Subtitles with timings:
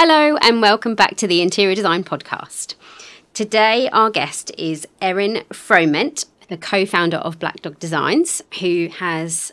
[0.00, 2.76] Hello, and welcome back to the Interior Design Podcast.
[3.34, 9.52] Today, our guest is Erin Froment, the co founder of Black Dog Designs, who has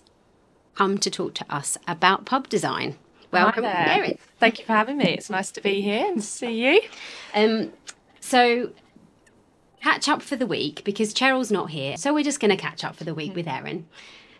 [0.75, 2.95] come to talk to us about pub design.
[3.31, 4.19] Welcome, Erin.
[4.39, 5.15] Thank you for having me.
[5.15, 6.81] It's nice to be here and see you.
[7.33, 7.73] Um,
[8.19, 8.69] so,
[9.85, 11.95] catch up for the week because Cheryl's not here.
[11.95, 13.85] So, we're just going to catch up for the week with Erin.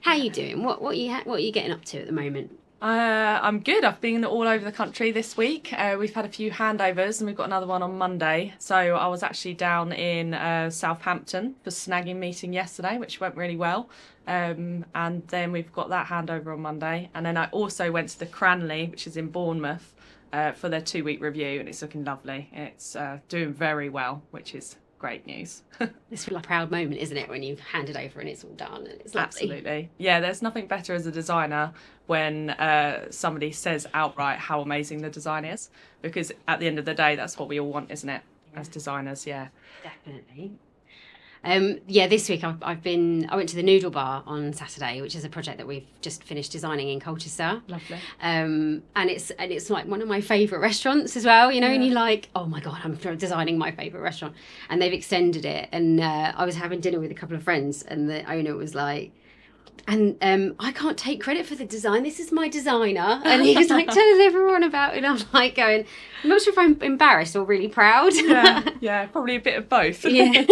[0.02, 0.64] How are you doing?
[0.64, 2.58] What, what, are you what are you getting up to at the moment?
[2.82, 3.84] Uh, I'm good.
[3.84, 5.72] I've been all over the country this week.
[5.72, 8.54] Uh, we've had a few handovers and we've got another one on Monday.
[8.60, 13.56] So I was actually down in uh, Southampton for snagging meeting yesterday, which went really
[13.56, 13.90] well.
[14.28, 17.10] Um, and then we've got that handover on Monday.
[17.16, 19.96] And then I also went to the Cranley, which is in Bournemouth,
[20.34, 22.50] uh, for their two week review, and it's looking lovely.
[22.52, 25.64] It's uh, doing very well, which is great news.
[26.10, 28.88] This It's a proud moment, isn't it, when you've handed over and it's all done
[28.88, 29.42] and it's lovely.
[29.42, 29.90] Absolutely.
[29.98, 31.74] Yeah, there's nothing better as a designer
[32.08, 35.70] when uh, somebody says outright how amazing the design is,
[36.02, 38.22] because at the end of the day, that's what we all want, isn't it?
[38.56, 39.50] As designers, yeah.
[39.84, 40.54] Definitely.
[41.46, 43.28] Um, yeah, this week I've, I've been.
[43.30, 46.24] I went to the Noodle Bar on Saturday, which is a project that we've just
[46.24, 47.62] finished designing in Colchester.
[47.68, 47.98] Lovely.
[48.22, 51.52] Um, and it's and it's like one of my favourite restaurants as well.
[51.52, 54.36] You know, and you're like, oh my god, I'm designing my favourite restaurant,
[54.70, 55.70] and they've extended it.
[55.72, 58.76] And uh, I was having dinner with a couple of friends, and the owner was
[58.76, 59.12] like.
[59.88, 62.02] And um, I can't take credit for the design.
[62.02, 65.04] This is my designer, and he was like telling everyone about it.
[65.04, 65.86] And I'm like going,
[66.24, 68.14] I'm not sure if I'm embarrassed or really proud.
[68.16, 70.04] Yeah, yeah, probably a bit of both.
[70.04, 70.44] yeah.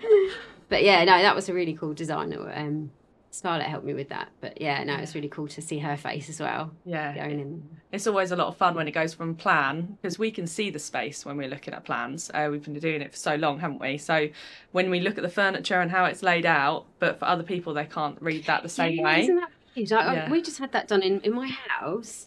[0.68, 2.32] but yeah, no, that was a really cool design.
[2.32, 2.90] Um,
[3.32, 4.28] Scarlett helped me with that.
[4.42, 6.70] But yeah, no, it's really cool to see her face as well.
[6.84, 7.14] yeah.
[7.14, 7.68] Going in.
[7.90, 10.68] It's always a lot of fun when it goes from plan because we can see
[10.70, 12.30] the space when we're looking at plans.
[12.32, 13.96] Uh, we've been doing it for so long, haven't we?
[13.98, 14.28] So
[14.72, 17.72] when we look at the furniture and how it's laid out, but for other people,
[17.74, 19.22] they can't read that the same Yeah, way.
[19.22, 19.90] Isn't that weird?
[19.90, 20.30] Like, Yeah.
[20.30, 22.26] We just had that done in, in my house.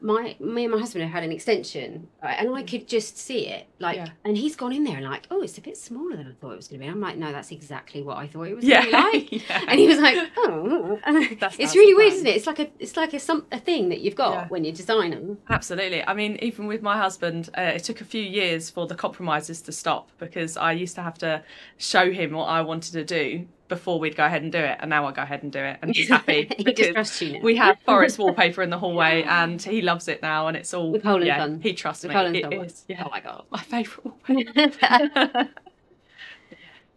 [0.00, 3.46] My me and my husband have had an extension, right, and I could just see
[3.48, 3.66] it.
[3.78, 4.08] Like, Yeah.
[4.24, 6.52] and he's gone in there and like, oh, it's a bit smaller than I thought
[6.52, 6.90] it was going to be.
[6.90, 9.48] I'm like, no, that's exactly what I thought it was Yeah, going to be like.
[9.48, 9.64] yeah.
[9.68, 12.16] And he was like, oh, That's- it's really weird, plan.
[12.18, 12.36] isn't it?
[12.36, 15.38] It's like a it's like a some a thing that you've got when you're designing.
[15.50, 16.04] Absolutely.
[16.06, 19.60] I mean, even with my husband, uh, it took a few years for the compromises
[19.62, 21.42] to stop because I used to have to
[21.76, 24.90] show him what I wanted to do before we'd go ahead and do it, and
[24.90, 27.40] now I go ahead and do it, and he's happy He just you now.
[27.42, 30.92] we have forest wallpaper in the hallway, and he loves it now, and it's all
[30.92, 31.38] With Cole and yeah.
[31.38, 31.60] Sun.
[31.62, 32.14] He trusts The me.
[32.14, 33.02] Poland It is, yeah.
[33.06, 33.44] Oh my god.
[33.50, 35.48] my favourite wallpaper.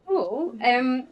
[0.07, 0.55] Cool.
[0.63, 1.07] Um,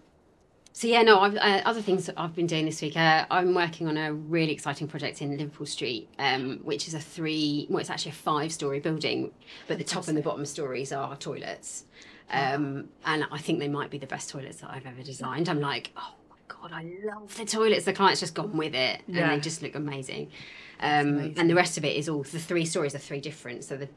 [0.74, 1.19] so yeah, no.
[1.19, 2.97] I've, uh, other things that I've been doing this week.
[2.97, 7.00] Uh, I'm working on a really exciting project in Liverpool Street, um, which is a
[7.00, 7.68] three.
[7.69, 9.31] Well, it's actually a five-story building,
[9.68, 11.85] but the top and the bottom stories are toilets.
[12.31, 15.50] Um, and I think they might be the best toilets that I've ever designed.
[15.50, 17.85] I'm like, oh my god, I love the toilets.
[17.85, 19.29] The client's just gone with it, and Yeah.
[19.35, 20.31] they just look amazing.
[20.79, 21.39] Um, amazing.
[21.39, 23.63] and the rest of it is all the three stories are three different.
[23.63, 23.89] So the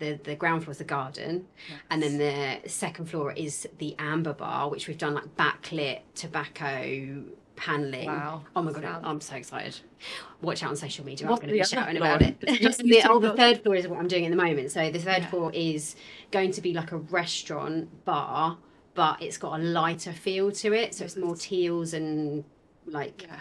[0.00, 1.46] the, the ground floor is the garden,
[1.88, 7.22] and then the second floor is the amber bar, which we've done like backlit tobacco
[7.58, 8.06] paneling.
[8.06, 8.44] Wow.
[8.56, 9.78] Oh my god, I'm so excited.
[10.40, 11.26] Watch out on social media.
[11.28, 12.14] I'm going to be shouting floor?
[12.16, 12.36] about it.
[12.78, 14.70] The, oh, the third floor is what I'm doing at the moment.
[14.70, 15.30] So the third Yeah.
[15.30, 15.96] floor is
[16.30, 18.58] going to be like a restaurant bar,
[18.94, 20.94] but it's got a lighter feel to it.
[20.94, 22.44] So it's more teals and
[22.86, 23.40] like yeah.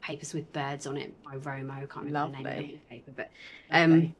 [0.00, 1.70] papers with birds on it by Romo.
[1.72, 3.30] I can't remember the name of the paper, but
[3.70, 4.14] um, Lovely.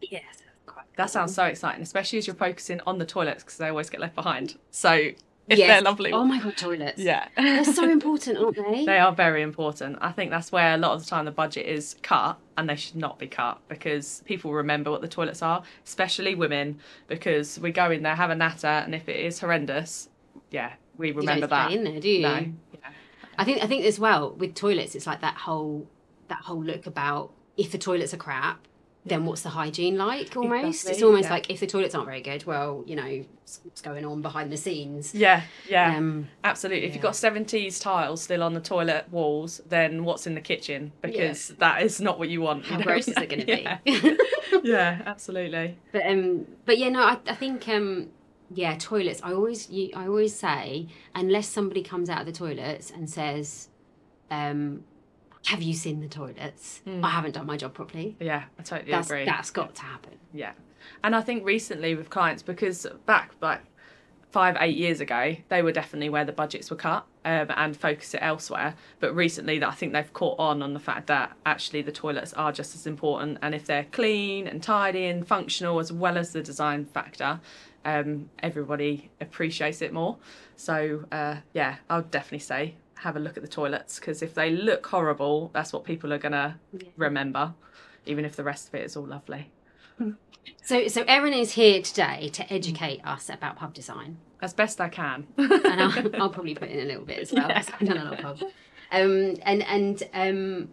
[0.00, 3.68] yes, quite That sounds so exciting, especially as you're focusing on the toilets because they
[3.68, 4.58] always get left behind.
[4.70, 5.10] So
[5.52, 5.68] if Yes.
[5.68, 6.98] they're lovely, Oh my god, toilets.
[7.00, 8.84] yeah, They're so important, aren't they?
[8.84, 9.98] They are very important.
[10.00, 12.76] I think that's where a lot of the time the budget is cut, and they
[12.76, 17.70] should not be cut because people remember what the toilets are, especially women, because we
[17.72, 20.08] go in there, have a natter, and if it is horrendous,
[20.50, 21.68] yeah, we You remember that.
[21.70, 22.22] stay in there, do you?
[22.22, 22.28] No.
[22.72, 22.88] Yeah.
[23.38, 25.86] I think I think as well with toilets, it's like that whole
[26.28, 28.66] that whole look about if the toilets are crap,
[29.04, 30.36] then what's the hygiene like?
[30.36, 31.30] Almost, it's almost yeah.
[31.30, 33.24] like if the toilets aren't very good, well, you know,
[33.62, 35.14] what's going on behind the scenes.
[35.14, 36.86] Yeah, yeah, Um, absolutely.
[36.86, 40.92] If you've got 70s tiles still on the toilet walls, then what's in the kitchen?
[41.00, 42.64] Because that is not what you want.
[42.64, 42.84] you how know?
[42.84, 43.78] gross is it going to yeah.
[43.84, 44.18] be?
[44.64, 45.78] yeah, absolutely.
[45.92, 48.10] But um, but yeah, no, I, I think um,
[48.50, 49.20] yeah, toilets.
[49.22, 53.68] I always you, I always say unless somebody comes out of the toilets and says,
[54.30, 54.84] um,
[55.46, 58.16] "Have you seen the toilets?" I haven't done my job properly.
[58.20, 59.24] Yeah, I totally That's agree.
[59.24, 60.14] that's got to happen.
[60.32, 60.52] Yeah.
[61.02, 63.60] And I think recently with clients, because back like
[64.30, 68.14] five, eight years ago, they were definitely where the budgets were cut um, and focus
[68.14, 68.74] it elsewhere.
[69.00, 72.32] But recently, that I think they've caught on on the fact that actually the toilets
[72.34, 73.38] are just as important.
[73.42, 77.40] And if they're clean and tidy and functional, as well as the design factor,
[77.84, 80.18] um, everybody appreciates it more.
[80.56, 84.34] So uh, yeah, I would definitely say have a look at the toilets because if
[84.34, 86.88] they look horrible, that's what people are going to Yeah.
[86.96, 87.54] remember,
[88.06, 89.50] even if the rest of it is all lovely.
[90.62, 94.88] So, so Erin is here today to educate us about pub design, As best I
[94.88, 95.26] can.
[95.36, 97.48] and I'll, I'll probably put in a little bit as well.
[97.48, 97.58] Yeah.
[97.78, 98.42] I've done a lot of pubs.
[98.90, 100.68] Um, and and um,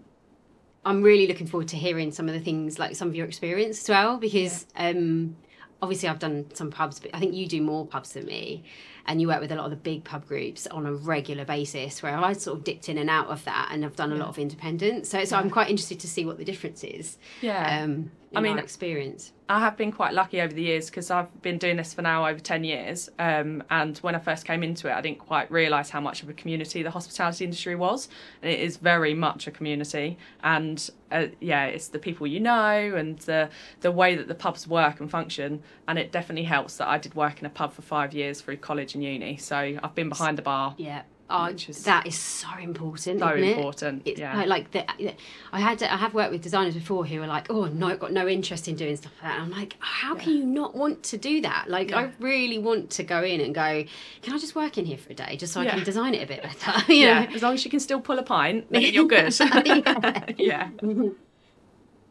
[0.85, 3.81] I'm really looking forward to hearing some of the things, like some of your experience
[3.81, 5.35] as well, because um,
[5.81, 8.63] obviously I've done some pubs, but I think you do more pubs than me,
[9.07, 12.01] and you work with a lot of the big pub groups on a regular basis.
[12.01, 14.29] Where I sort of dipped in and out of that, and I've done a lot
[14.29, 15.07] of independent.
[15.07, 17.17] So, so I'm quite interested to see what the difference is.
[17.41, 17.83] Yeah.
[17.83, 19.31] Um, I mean- experience.
[19.47, 22.25] I have been quite lucky over the years because I've been doing this for now
[22.25, 23.09] over 10 years.
[23.19, 26.29] Um, and when I first came into it, I didn't quite realise how much of
[26.29, 28.09] a community the hospitality industry was.
[28.41, 30.17] And it is very much a community.
[30.43, 33.49] And uh, yeah, it's the people you know and the,
[33.81, 35.61] the way that the pubs work and function.
[35.87, 38.57] And it definitely helps that I did work in a pub for five years through
[38.57, 39.37] college and uni.
[39.37, 40.73] So I've been behind the bar.
[40.77, 41.03] Yeah.
[41.27, 43.19] Oh, Which is- that is so important.
[43.19, 43.57] So isn't it?
[43.57, 44.37] important, It's yeah.
[44.37, 45.13] like, like the,
[45.51, 47.99] I had to, I have worked with designers before who are like, oh no, I've
[47.99, 49.41] got no interest in doing stuff like that.
[49.41, 51.65] And I'm like, how can you not want to do that?
[51.67, 53.83] Like, I really want to go in and go,
[54.21, 56.21] can I just work in here for a day just so I can design it
[56.21, 56.73] a bit better?
[56.93, 57.35] you Yeah, know?
[57.35, 59.33] as long as you can still pull a pint, then you're good.
[59.39, 60.29] Yeah.
[60.37, 60.69] yeah.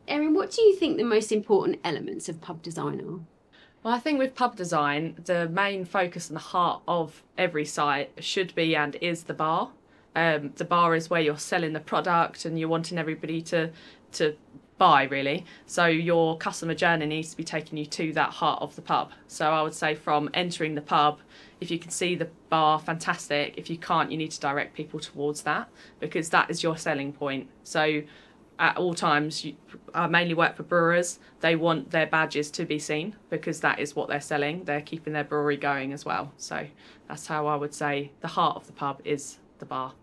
[0.08, 3.20] Erin, what do you think the most important elements of pub design are?
[3.84, 8.12] Well, I think with pub design, the main focus and the heart of every site
[8.18, 9.72] should be and is the bar.
[10.16, 13.70] Um, the bar is where you're selling the product and you're wanting everybody to
[14.12, 14.36] to
[14.78, 15.44] buy really.
[15.66, 19.12] So your customer journey needs to be taking you to that heart of the pub.
[19.28, 21.20] So I would say from entering the pub,
[21.60, 23.54] if you can see the bar, fantastic.
[23.58, 25.68] If you can't, you need to direct people towards that
[26.00, 27.48] because that is your selling point.
[27.64, 28.02] So
[28.58, 29.54] at all times, you,
[29.94, 31.18] I mainly work for brewers.
[31.40, 34.64] They want their badges to be seen because that is what they're selling.
[34.64, 36.32] They're keeping their brewery going as well.
[36.36, 36.66] So
[37.08, 39.94] that's how I would say the heart of the pub is the bar.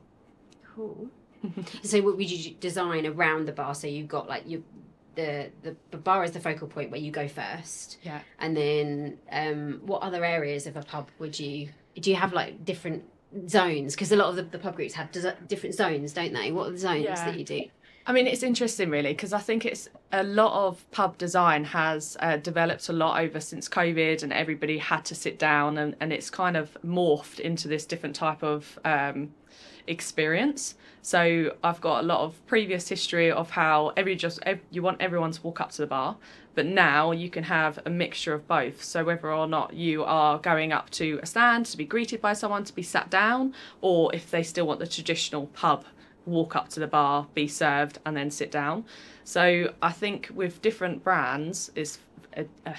[0.75, 1.09] Cool.
[1.83, 3.74] so, what would you design around the bar?
[3.74, 4.63] So you've got like you,
[5.15, 7.98] the, the the bar is the focal point where you go first.
[8.03, 8.19] Yeah.
[8.39, 11.69] And then, um, what other areas of a pub would you
[12.00, 12.12] do?
[12.12, 13.03] You have like different
[13.48, 15.09] zones because a lot of the, the pub groups have
[15.48, 16.51] different zones, don't they?
[16.51, 17.25] What are the zones Yeah.
[17.25, 17.63] that you do?
[18.06, 22.18] I mean, it's interesting, really, because I think it's a lot of pub design has
[22.19, 26.12] uh, developed a lot over since COVID, and everybody had to sit down, and, and
[26.12, 29.31] it's kind of morphed into this different type of um,
[29.86, 30.75] experience.
[31.03, 35.00] So I've got a lot of previous history of how every just ev- you want
[35.00, 36.18] everyone to walk up to the bar,
[36.56, 38.83] but now you can have a mixture of both.
[38.83, 42.33] So whether or not you are going up to a stand to be greeted by
[42.33, 45.86] someone to be sat down, or if they still want the traditional pub
[46.25, 48.85] walk up to the bar, be served, and then sit down.
[49.23, 52.00] So I think with different brands is
[52.35, 52.75] a, a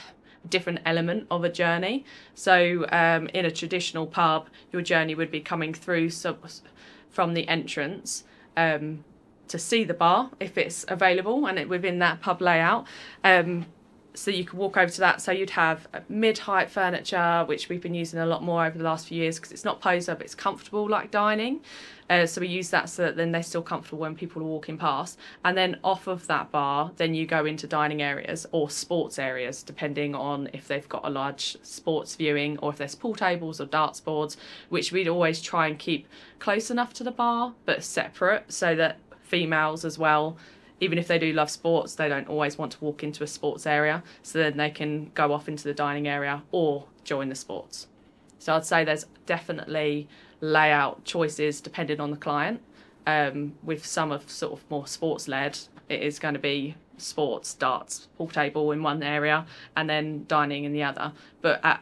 [0.49, 2.05] different element of a journey.
[2.35, 6.11] So um, in a traditional pub, your journey would be coming through
[7.11, 8.25] from the entrance.
[8.56, 9.05] Um,
[9.49, 12.87] to see the bar if it's available and it within that pub layout
[13.23, 13.67] um,
[14.14, 15.20] so you could walk over to that.
[15.20, 19.06] So you'd have mid-height furniture, which we've been using a lot more over the last
[19.06, 21.61] few years because it's not poser, but it's comfortable like dining.
[22.11, 24.76] Uh, so we use that so that then they're still comfortable when people are walking
[24.76, 25.19] past.
[25.44, 29.62] And then off of that bar, then you go into dining areas or sports areas,
[29.62, 33.67] depending on if they've got a large sports viewing or if there's pool tables or
[33.67, 34.37] darts boards,
[34.69, 36.06] which we'd always try and keep
[36.38, 40.37] close enough to the bar but separate so that females as well
[40.83, 43.67] even if they do love sports, they don't always want to walk into a sports
[43.67, 44.03] area.
[44.25, 47.87] So then they can go off into the dining area or join the sports.
[48.41, 50.09] So I'd say there's definitely
[50.41, 52.61] layout choices depending on the client.
[53.07, 55.57] Um, with some of sort of more sports led,
[55.89, 59.47] it is going to be sports, darts, pool table in one area,
[59.77, 61.12] and then dining in the other.
[61.43, 61.81] But at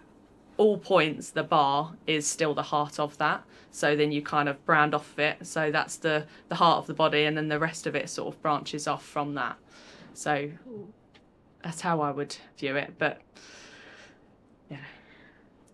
[0.61, 3.43] all points, the bar is still the heart of that.
[3.71, 5.47] So then you kind of brand off of it.
[5.47, 8.35] So that's the the heart of the body, and then the rest of it sort
[8.35, 9.57] of branches off from that.
[10.13, 10.51] So
[11.63, 12.95] that's how I would view it.
[12.99, 13.23] But
[14.71, 14.85] yeah,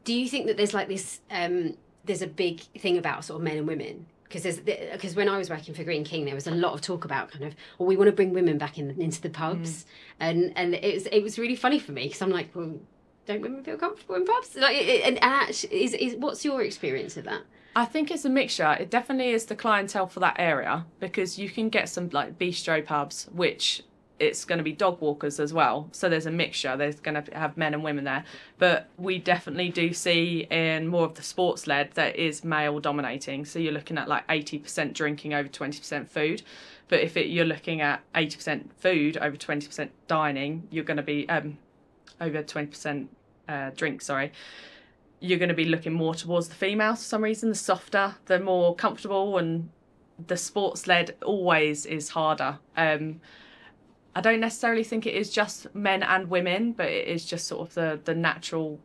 [0.05, 1.21] Do you think that there's like this?
[1.33, 5.29] Um, there's a big thing about sort of men and women because there's because when
[5.29, 7.57] I was working for Greene King, there was a lot of talk about kind of,
[7.79, 9.85] well, we want to bring women back in into the pubs,
[10.21, 12.79] and and it was it was really funny for me because I'm like, well,
[13.27, 14.57] don't women feel comfortable in pubs?
[14.57, 17.43] Like, and, and actually, is is what's your experience of that?
[17.75, 18.75] I think it's a mixture.
[18.81, 22.85] It definitely is the clientele for that area because you can get some like bistro
[22.85, 23.83] pubs, which
[24.19, 25.89] it's going to be dog walkers as well.
[25.93, 26.75] So there's a mixture.
[26.77, 28.25] There's going to have men and women there,
[28.59, 33.45] but we definitely do see in more of the sports led that is male dominating.
[33.45, 36.43] So you're looking at like 80% drinking over 20% food.
[36.89, 41.29] But if it, you're looking at 80% food over 20% dining, you're going to be
[41.29, 41.59] um,
[42.21, 43.07] over 20%
[43.49, 44.03] uh, drink.
[44.03, 44.33] Sorry
[45.21, 47.49] you're going to be looking more towards the females for some reason.
[47.49, 49.71] The softer, the more comfortable, and
[50.27, 52.59] the sports led always is harder.
[52.77, 53.21] Um,
[54.15, 57.69] I don't necessarily think it is just men and women, but it is just sort
[57.69, 58.81] of the the natural.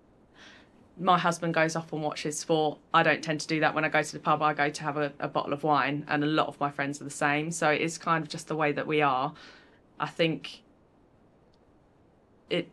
[1.00, 2.78] My husband goes off and watches sport.
[2.94, 4.42] I don't tend to do that when I go to the pub.
[4.42, 7.02] I go to have a, a bottle of wine, and a lot of my friends
[7.02, 7.52] are the same.
[7.52, 9.34] So it is kind of just the way that we are.
[10.00, 10.64] I think
[12.50, 12.70] it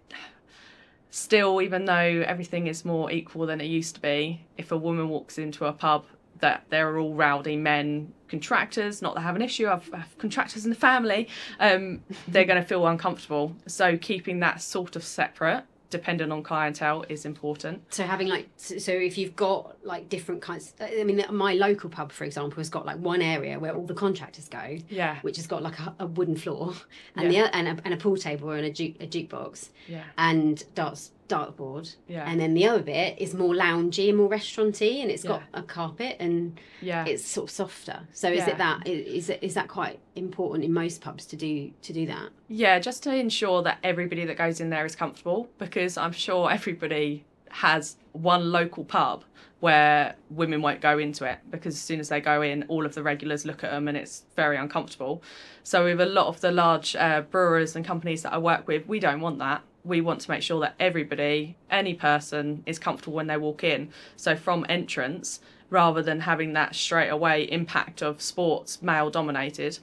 [1.11, 5.09] still, even though everything is more equal than it used to be, if a woman
[5.09, 6.05] walks into a pub
[6.41, 9.99] that there are all rowdy men contractors not that I have an issue I've, I
[9.99, 13.57] have contractors in the family um, they're going to feel uncomfortable.
[13.67, 17.83] So keeping that sort of separate dependent on clientele is important.
[17.93, 20.75] So having like so if you've got like different kinds.
[20.81, 23.95] I mean, my local pub, for example, has got like one area where all the
[23.95, 25.19] contractors go, yeah.
[25.23, 26.75] which has got like a, a wooden floor
[27.17, 30.05] and the and a, and a pool table and a, juke, a jukebox yeah.
[30.17, 31.97] and darts dartboard.
[32.07, 35.43] yeah And then the other bit is more loungy and more restauranty, and it's got
[35.53, 35.61] Yeah.
[35.61, 38.01] a carpet and yeah it's sort of softer.
[38.13, 38.51] So is Yeah.
[38.51, 42.07] it that is it is that quite important in most pubs to do to do
[42.07, 42.31] that?
[42.49, 46.51] Yeah, just to ensure that everybody that goes in there is comfortable because I'm sure
[46.51, 49.25] everybody has one local pub
[49.61, 52.95] where women won't go into it because as soon as they go in, all of
[52.95, 55.21] the regulars look at them and it's very uncomfortable.
[55.65, 58.87] So, with a lot of the large uh, brewers and companies that I work with,
[58.87, 59.63] we don't want that.
[59.89, 63.91] We want to make sure that everybody, any person, is comfortable when they walk in.
[64.17, 65.41] So, from entrance,
[65.71, 69.79] rather than having that straight away impact of sports male dominated,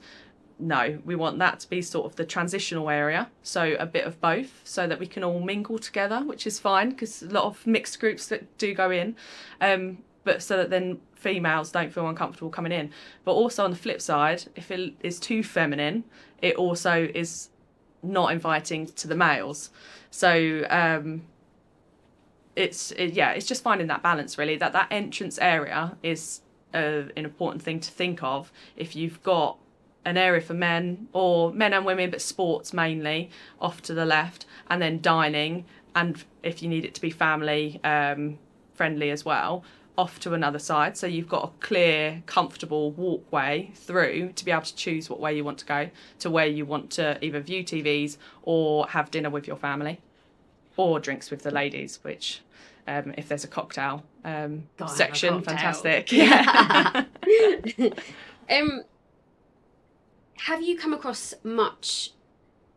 [0.58, 4.20] no, we want that to be sort of the transitional area, so a bit of
[4.20, 7.66] both, so that we can all mingle together, which is fine because a lot of
[7.66, 9.16] mixed groups that do go in,
[9.60, 12.90] um, but so that then females don't feel uncomfortable coming in.
[13.24, 16.04] But also on the flip side, if it is too feminine,
[16.40, 17.50] it also is
[18.06, 19.70] not inviting to the males.
[20.10, 21.22] So um,
[22.54, 24.56] it's it, yeah, it's just finding that balance really.
[24.56, 26.40] That that entrance area is
[26.74, 29.58] uh, an important thing to think of if you've got
[30.04, 33.28] an area for men or men and women, but sports mainly
[33.60, 37.80] off to the left, and then dining, and if you need it to be family
[37.84, 38.38] um,
[38.74, 39.64] friendly as well,
[39.98, 40.96] off to another side.
[40.96, 45.34] So you've got a clear, comfortable walkway through to be able to choose what way
[45.36, 49.30] you want to go to where you want to either view TVs or have dinner
[49.30, 50.00] with your family
[50.76, 52.40] or drinks with the ladies, which.
[52.88, 55.56] Um, if there's a cocktail um, Gotta a section, cocktail.
[55.56, 56.12] fantastic.
[56.12, 57.04] Yeah.
[58.48, 58.82] um,
[60.44, 62.10] have you come across much?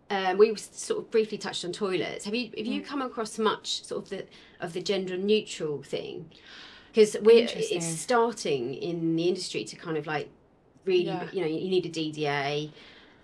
[0.09, 2.25] Um, we sort of briefly touched on toilets.
[2.25, 2.73] Have you have Mm.
[2.73, 4.25] you come across much sort of the
[4.59, 6.31] of the gender neutral thing?
[6.91, 10.29] Because we're it's starting in the industry to kind of like
[10.86, 11.27] really Yeah.
[11.31, 12.72] you know you need a DDA.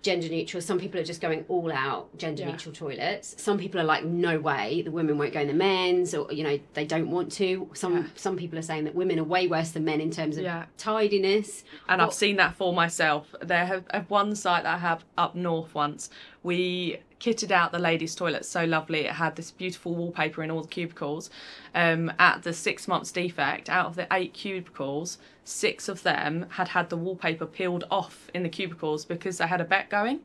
[0.04, 0.62] Gender neutral.
[0.62, 2.52] Some people are just going all out gender Yeah.
[2.52, 3.42] neutral toilets.
[3.42, 6.44] Some people are like, no way, the women won't go in the men's, or you
[6.44, 7.68] know they don't want to.
[7.74, 8.04] Some Yeah.
[8.14, 10.46] some people are saying that women are way worse than men in terms of
[10.78, 11.64] tidiness.
[11.90, 13.34] and I've seen that for myself.
[13.42, 16.12] There have, have one site that I have up north once.
[16.46, 19.00] We kitted out the ladies' toilet so lovely.
[19.00, 21.32] It had this beautiful wallpaper in all the cubicles.
[21.74, 26.68] Um, at the six months defect, out of the eight cubicles, six of them had
[26.68, 30.20] had the wallpaper peeled off in the cubicles because they had a bet going,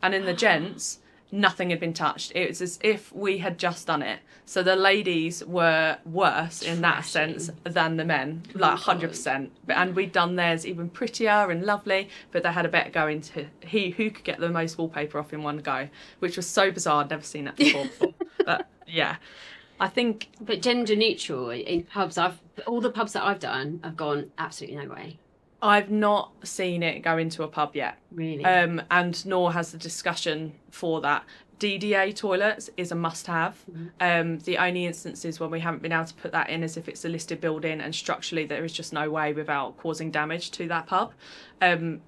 [0.00, 1.00] and in the gents.
[1.34, 2.30] Nothing had been touched.
[2.34, 4.20] It was as if we had just done it.
[4.46, 7.10] So the ladies were worse in that Trashy.
[7.10, 9.50] sense than the men, like oh, hundred percent.
[9.68, 13.46] And we'd done theirs even prettier and lovely, but they had a bet going to
[13.66, 15.88] he who could get the most wallpaper off in one go,
[16.20, 17.02] which was so bizarre.
[17.02, 17.84] I'd never seen that before.
[17.84, 18.14] before.
[18.44, 19.16] But yeah,
[19.80, 23.96] I think But gender neutral in pubs, I've all the pubs that I've done, I've
[23.96, 25.18] gone absolutely no way.
[25.64, 29.78] I've not seen it go into a pub yet, Really, um, and nor has the
[29.78, 31.24] discussion for that.
[31.58, 33.64] DDA toilets is a must-have.
[33.98, 36.86] Um, the only instances when we haven't been able to put that in is if
[36.86, 40.68] it's a listed building and structurally there is just no way without causing damage to
[40.68, 41.14] that pub.
[41.62, 42.02] Um,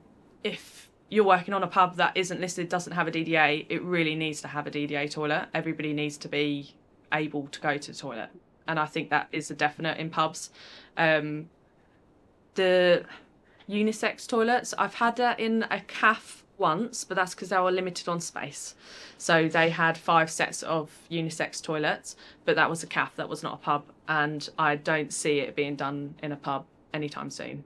[0.45, 4.15] if you're working on a pub that isn't listed, doesn't have a DDA, it really
[4.17, 5.49] needs to have a DDA toilet.
[5.55, 6.75] Everybody needs to be
[7.11, 8.29] able to go to the toilet,
[8.69, 10.51] and I think that is a definite in pubs.
[10.99, 11.49] Um,
[12.55, 13.05] the
[13.68, 18.08] unisex toilets, I've had that in a calf once, but that's because they were limited
[18.08, 18.75] on space.
[19.18, 23.42] So they had five sets of unisex toilets, but that was a calf, that was
[23.42, 27.64] not a pub, and I don't see it being done in a pub anytime soon.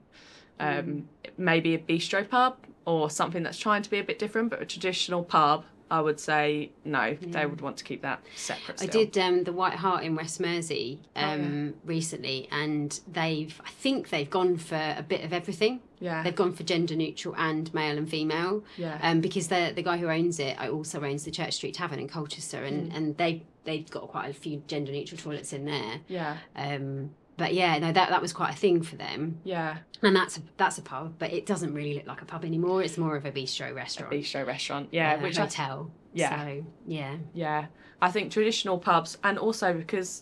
[0.59, 4.61] Um, Maybe a bistro pub or something that's trying to be a bit different, but
[4.61, 8.81] a traditional pub, I would say no, they would want to keep that separate.
[8.81, 13.69] I did um, the White Hart in West Mersea Oh, um, recently, and they've I
[13.69, 15.81] think they've gone for a bit of everything.
[15.99, 18.63] Yeah, They've gone for gender neutral and male and female.
[18.75, 21.75] yeah, Um, because the the guy who owns it, I also owns the Church Street
[21.75, 22.95] Tavern in Colchester, and, Mm.
[22.97, 25.99] and they they've got quite a few gender neutral toilets in there.
[26.07, 26.37] yeah.
[26.55, 30.37] Um, but yeah, no, that that was quite a thing for them, Yeah, and that's
[30.37, 32.83] a, that's a pub, but it doesn't really look like a pub anymore.
[32.83, 34.89] It's more of a bistro restaurant, A bistro restaurant.
[34.91, 35.89] Yeah, which I hotel.
[36.13, 36.45] Yeah.
[36.45, 37.65] so, yeah, Yeah,
[37.99, 40.21] I think traditional pubs, and also because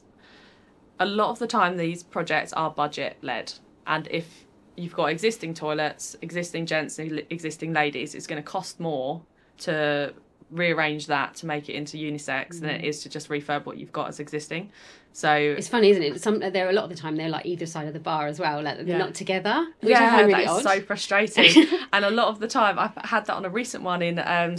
[0.97, 3.51] a lot of the time these projects are budget led,
[3.85, 4.45] and if
[4.77, 9.21] you've got existing toilets, existing gents, and existing ladies, it's going to cost more
[9.57, 10.13] to
[10.51, 12.85] rearrange that to make it into unisex than it mm.
[12.85, 14.71] is to just refurb what you've got as existing.
[15.11, 16.21] So it's funny, isn't it?
[16.21, 18.27] Some there are a lot of the time they're like either side of the bar
[18.27, 18.97] as well, like they're Yeah.
[18.99, 21.67] not together, which yeah, really that is so frustrating.
[21.93, 24.55] and a lot of the time, I've had that on a recent one in um,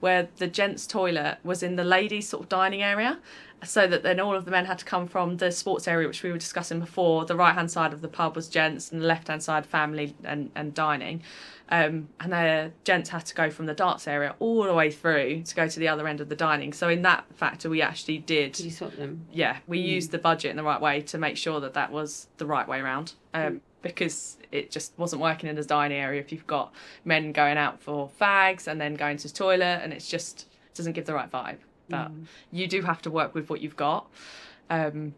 [0.00, 3.18] where the gents' toilet was in the ladies' sort of dining area,
[3.64, 6.22] so that then all of the men had to come from the sports area, which
[6.22, 7.24] we were discussing before.
[7.24, 10.14] The right hand side of the pub was gents, and the left hand side family
[10.22, 11.22] and and dining.
[11.68, 15.42] Um, and the gents had to go from the darts area all the way through
[15.42, 16.72] to go to the other end of the dining.
[16.72, 19.26] So in that factor, we actually did Did you swap them?
[19.32, 22.28] yeah, we used the budget in the right way to make sure that that was
[22.36, 23.14] the right way around.
[23.34, 26.72] Um, because it just wasn't working in the dining area if you've got
[27.04, 30.92] men going out for fags and then going to the toilet, and it's just doesn't
[30.92, 31.58] give the right vibe.
[31.88, 32.10] But
[32.50, 34.10] you do have to work with what you've got.
[34.70, 35.14] Um,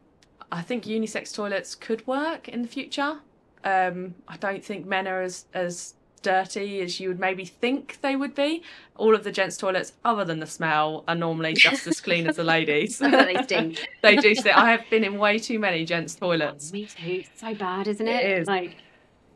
[0.52, 3.20] I think unisex toilets could work in the future.
[3.64, 8.16] Um, I don't think men are as as dirty as you would maybe think they
[8.16, 8.62] would be.
[8.96, 12.36] All of the gents' toilets, other than the smell, are normally just as clean as
[12.36, 12.98] the ladies.
[12.98, 13.88] they stink.
[14.02, 14.56] they do stink.
[14.56, 16.72] I have been in way too many gents' toilets.
[16.72, 17.24] Me too.
[17.24, 18.24] It's so bad, isn't it?
[18.24, 18.48] It is.
[18.48, 18.76] Like,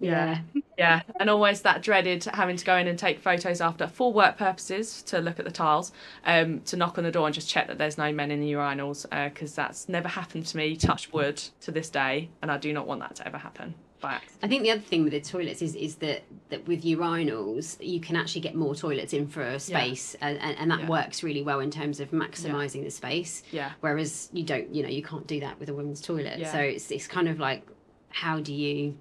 [0.01, 0.41] yeah.
[0.77, 4.37] Yeah, and always that dreaded having to go in and take photos after for work
[4.37, 5.93] purposes to look at the tiles,
[6.25, 8.53] um, to knock on the door and just check that there's no men in the
[8.53, 10.77] urinals because that's never happened to me.
[10.77, 13.75] Touch wood to this day, and I do not want that to ever happen
[14.09, 14.39] accident.
[14.43, 18.01] I think the other thing with the toilets is is that that with urinals you
[18.01, 20.89] can actually get more toilets in for a space, and, and, and that Yeah.
[20.89, 23.43] works really well in terms of maximising the space.
[23.53, 26.39] Yeah, Whereas you don't, you know, you can't do that with a women's toilet.
[26.39, 26.53] Yeah.
[26.53, 27.67] So it's it's kind of like,
[28.11, 28.97] how do you,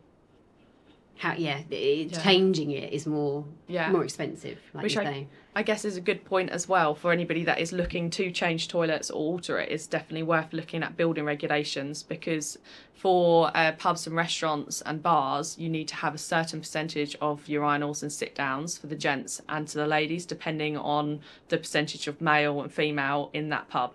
[1.22, 2.24] how yeah, it, Yeah.
[2.24, 3.92] changing it is more yeah.
[3.92, 5.28] more expensive, like Which I-.
[5.56, 8.70] I guess is a good point as well for anybody that is looking to change
[8.70, 9.70] toilets or alter it.
[9.70, 12.58] It's definitely worth looking at building regulations because
[12.96, 17.46] for uh, pubs and restaurants and bars, you need to have a certain percentage of
[17.46, 22.08] urinals and sit downs for the gents and to the ladies, depending on the percentage
[22.08, 23.94] of male and female in that pub.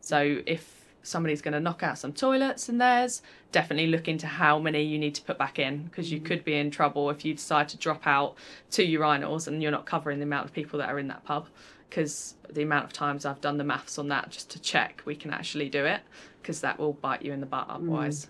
[0.00, 4.58] So if somebody's going to knock out some toilets in theirs, definitely look into how
[4.58, 6.24] many you need to put back in because you mm.
[6.24, 8.36] could be in trouble if you decide to drop out
[8.70, 11.46] two urinals and you're not covering the amount of people that are in that pub.
[11.88, 15.16] Because the amount of times I've done the maths on that just to check we
[15.16, 16.00] can actually do it,
[16.42, 17.74] because that will bite you in the butt mm.
[17.76, 18.28] otherwise.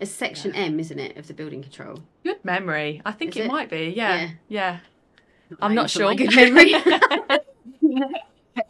[0.00, 2.00] It's section M, isn't it, of the building control?
[2.22, 3.02] Good memory.
[3.04, 3.48] I think it, it?
[3.48, 3.92] might be.
[3.96, 4.16] Yeah.
[4.16, 4.30] Yeah.
[4.48, 4.78] Yeah.
[5.60, 6.14] I'm not sure.
[6.14, 6.72] Good memory.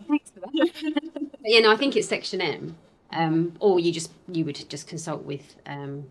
[0.08, 1.12] Thanks for that.
[1.44, 2.76] Yeah, no, I think it's section M.
[3.12, 6.04] Um, or you just you would just consult with um,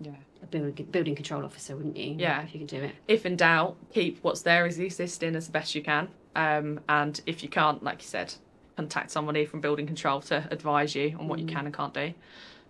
[0.00, 0.12] Yeah.
[0.42, 2.16] a building building control officer, wouldn't you?
[2.18, 2.42] Yeah.
[2.42, 2.94] if you can do it.
[3.06, 6.08] if in doubt, keep what's there as existing as best you can.
[6.34, 8.34] Um, and if you can't, like you said,
[8.76, 12.14] contact somebody from building control to advise you on what you can and can't do.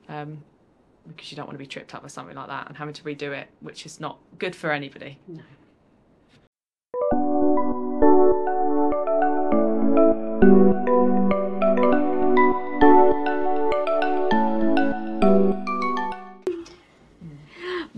[0.08, 0.42] Um,
[1.08, 3.02] because you don't want to be tripped up with something like that and having to
[3.02, 5.18] redo it, which is not good for anybody.
[5.26, 5.40] No.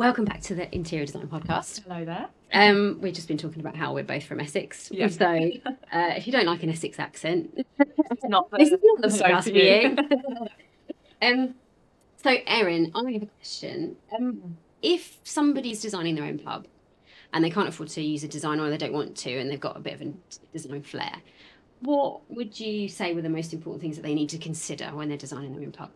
[0.02, 1.84] Welcome back to the Interior Design Podcast.
[1.84, 2.26] Hello there.
[2.52, 4.90] Um, we've just been talking about how we're both from Essex.
[4.90, 5.06] Yeah.
[5.06, 9.06] So uh, if you don't like an Essex accent, It's not this is not the
[9.24, 9.96] podcast for you.
[11.22, 11.54] um,
[12.20, 13.94] so Erin, I have a question.
[14.12, 16.66] Um, if somebody's designing their own pub
[17.32, 19.60] and they can't afford to use a designer or they don't want to and they've
[19.60, 20.12] got a bit of a
[20.52, 21.14] design flair,
[21.78, 25.08] what would you say were the most important things that they need to consider when
[25.08, 25.90] they're designing their own pub?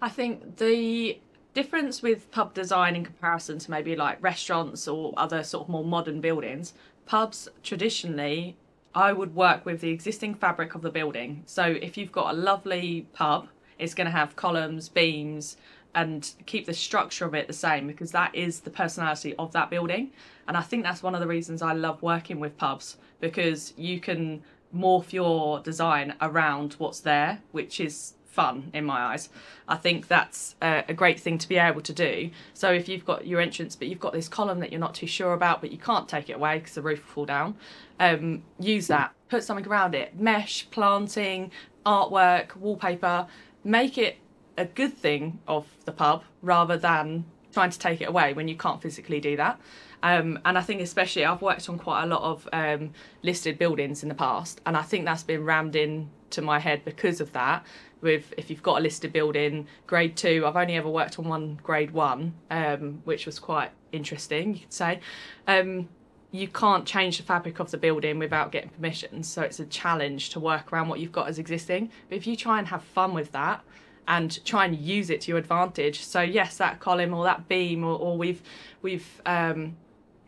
[0.00, 1.18] I think the
[1.54, 5.84] difference with pub design in comparison to maybe like restaurants or other sort of more
[5.84, 6.74] modern buildings,
[7.06, 8.56] pubs traditionally,
[8.94, 11.42] I would work with the existing fabric of the building.
[11.46, 15.56] So if you've got a lovely pub, it's going to have columns, beams,
[15.94, 19.70] and keep the structure of it the same because that is the personality of that
[19.70, 20.10] building.
[20.46, 24.00] And I think that's one of the reasons I love working with pubs because you
[24.00, 24.42] can
[24.74, 29.28] morph your design around what's there, which is fun in my eyes.
[29.68, 32.30] I think that's a, a great thing to be able to do.
[32.54, 35.06] So if you've got your entrance, but you've got this column that you're not too
[35.06, 37.56] sure about, but you can't take it away because the roof will fall down,
[37.98, 39.12] um, use that.
[39.28, 40.18] Put something around it.
[40.18, 41.50] Mesh, planting,
[41.84, 43.26] artwork, wallpaper.
[43.64, 44.16] Make it
[44.56, 48.56] a good thing of the pub rather than trying to take it away when you
[48.56, 49.60] can't physically do that.
[50.02, 54.02] Um, and I think especially I've worked on quite a lot of um, listed buildings
[54.02, 57.32] in the past, and I think that's been rammed in to my head because of
[57.32, 57.64] that.
[58.00, 61.58] With if you've got a listed building, grade two, I've only ever worked on one
[61.62, 65.00] grade one, um, which was quite interesting, you could say.
[65.46, 65.88] Um,
[66.32, 70.30] you can't change the fabric of the building without getting permission, so it's a challenge
[70.30, 71.90] to work around what you've got as existing.
[72.08, 73.62] But if you try and have fun with that,
[74.08, 76.04] and try and use it to your advantage.
[76.04, 78.42] So yes, that column or that beam, or, or we've
[78.82, 79.76] we've um,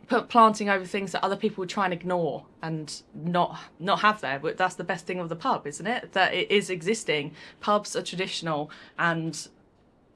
[0.07, 4.21] put planting over things that other people would try and ignore and not not have
[4.21, 4.39] there.
[4.39, 6.13] But that's the best thing of the pub, isn't it?
[6.13, 7.33] That it is existing.
[7.61, 9.47] Pubs are traditional and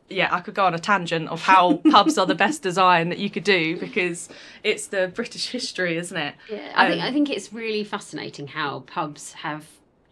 [0.09, 3.17] yeah, I could go on a tangent of how pubs are the best design that
[3.17, 4.29] you could do because
[4.63, 6.35] it's the British history, isn't it?
[6.49, 9.65] Yeah, I think Um, I think it's really fascinating how pubs have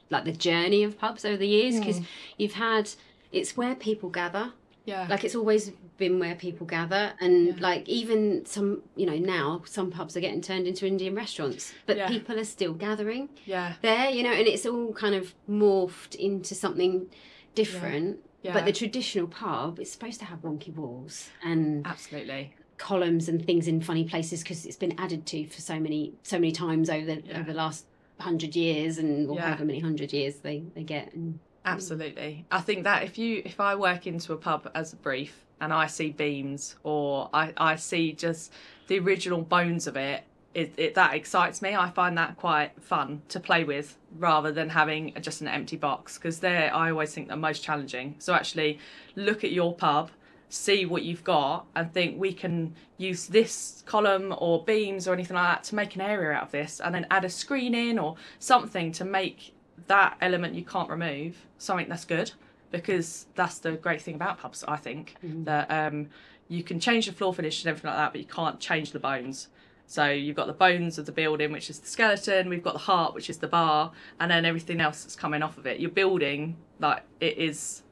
[0.09, 2.01] like the journey of pubs over the years because
[2.37, 2.91] you've had
[3.31, 4.53] it's where people gather.
[4.85, 5.07] Yeah.
[5.09, 7.53] Like it's always been where people gather, and Yeah.
[7.59, 11.97] like even some you know now some pubs are getting turned into Indian restaurants, but
[11.97, 12.07] Yeah.
[12.07, 13.73] people are still gathering yeah.
[13.81, 17.07] there, you know, and it's all kind of morphed into something
[17.55, 18.19] different.
[18.43, 18.53] Yeah.
[18.53, 22.53] But the traditional pub is supposed to have wonky walls and Absolutely.
[22.77, 26.37] columns and things in funny places because it's been added to for so many so
[26.37, 27.85] many times over the, over the last
[28.19, 31.11] hundred years and or however many hundred years they, they get.
[31.13, 31.71] And Mm.
[31.71, 32.45] Absolutely.
[32.51, 35.73] I think that if you if I work into a pub as a brief and
[35.73, 38.51] I see beams or I, I see just
[38.87, 40.23] the original bones of it,
[40.53, 41.75] it, it that excites me.
[41.75, 46.17] I find that quite fun to play with rather than having just an empty box
[46.17, 48.15] because they're I always think they're most challenging.
[48.19, 48.79] So actually
[49.15, 50.11] look at your pub,
[50.49, 55.35] see what you've got and think we can use this column or beams or anything
[55.35, 57.97] like that to make an area out of this and then add a screen in
[57.97, 59.54] or something to make
[59.87, 62.31] that element you can't remove something that's good
[62.71, 66.07] because that's the great thing about pubs i think that um,
[66.47, 68.99] you can change the floor finish and everything like that but you can't change the
[68.99, 69.47] bones.
[69.87, 72.79] So you've got the bones of the building which is the skeleton we've got the
[72.79, 75.79] heart which is the bar and then everything else that's coming off of it.
[75.79, 77.83] You're building like it is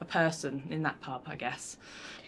[0.00, 1.76] a person in that pub i guess.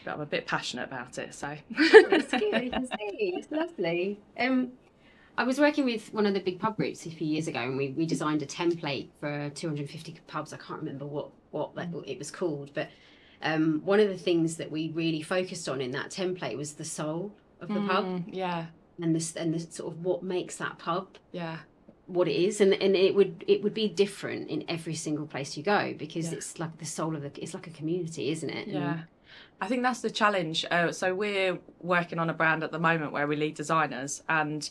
[0.04, 1.56] But i'm a bit passionate about it so.
[1.70, 4.20] It's good, you can see, it's lovely.
[4.38, 4.72] Um,
[5.38, 7.76] I was working with one of the big pub groups a few years ago, and
[7.76, 10.52] we, we designed a template for 250 pubs.
[10.52, 12.88] I can't remember what what that, it was called, but
[13.42, 16.84] um, one of the things that we really focused on in that template was the
[16.84, 18.66] soul of the pub Mm, yeah
[19.00, 21.58] and this and the sort of what makes that pub yeah
[22.06, 25.56] what it is and and it would it would be different in every single place
[25.56, 26.36] you go because Yeah.
[26.38, 28.98] it's like the soul of the it's like a community isn't it And- Yeah.
[29.60, 30.64] I think that's the challenge.
[30.70, 34.68] Uh, so we're working on a brand at the moment where we lead designers, and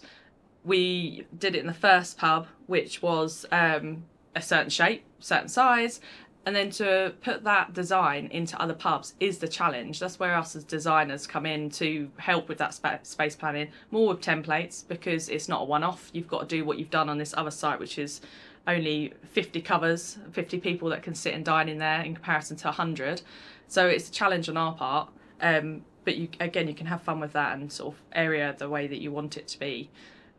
[0.66, 4.04] we did it in the first pub, which was um,
[4.36, 6.02] a certain shape, certain size,
[6.46, 10.00] and then to put that design into other pubs is the challenge.
[10.00, 14.10] That's where us as designers come in to help with that spa- space planning, more
[14.10, 16.12] with templates because it's not a one-off.
[16.14, 18.22] You've got to do what you've done on this other site, which is
[18.68, 22.68] only 50 covers, 50 people that can sit and dine in there in comparison to
[22.68, 23.24] 100.
[23.68, 25.10] So it's a challenge on our part.
[25.42, 28.70] Um, but you again, you can have fun with that and sort of area the
[28.70, 29.90] way that you want it to be.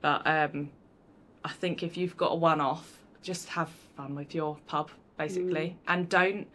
[0.00, 0.70] But um,
[1.44, 6.08] I think if you've got a one-off, just have fun with your pub basically, and
[6.08, 6.46] don't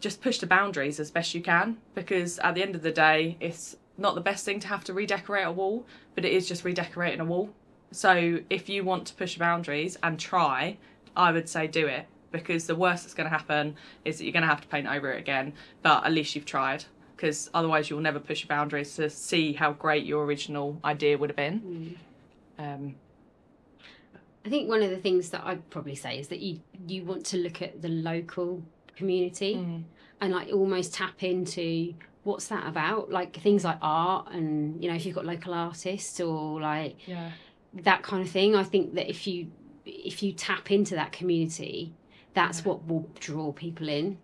[0.00, 3.36] just push the boundaries as best you can because at the end of the day,
[3.40, 6.64] it's not the best thing to have to redecorate a wall, but it is just
[6.64, 7.50] redecorating a wall.
[7.90, 10.78] So if you want to push boundaries and try,
[11.16, 14.32] I would say do it because the worst that's going to happen is that you're
[14.32, 16.84] going to have to paint over it again, but at least you've tried
[17.16, 21.30] because otherwise you'll never push your boundaries to see how great your original idea would
[21.30, 21.96] have been.
[22.58, 22.94] Um,
[24.44, 27.24] I think one of the things that I'd probably say is that you you want
[27.26, 28.62] to look at the local
[28.96, 29.84] community Mm.
[30.20, 34.94] and like almost tap into what's that about like things like art and you know
[34.96, 37.30] if you've got local artists or like yeah,
[37.74, 39.50] that kind of thing i think that if you
[39.84, 41.92] if you tap into that community
[42.34, 42.68] that's Yeah.
[42.68, 44.18] what will draw people in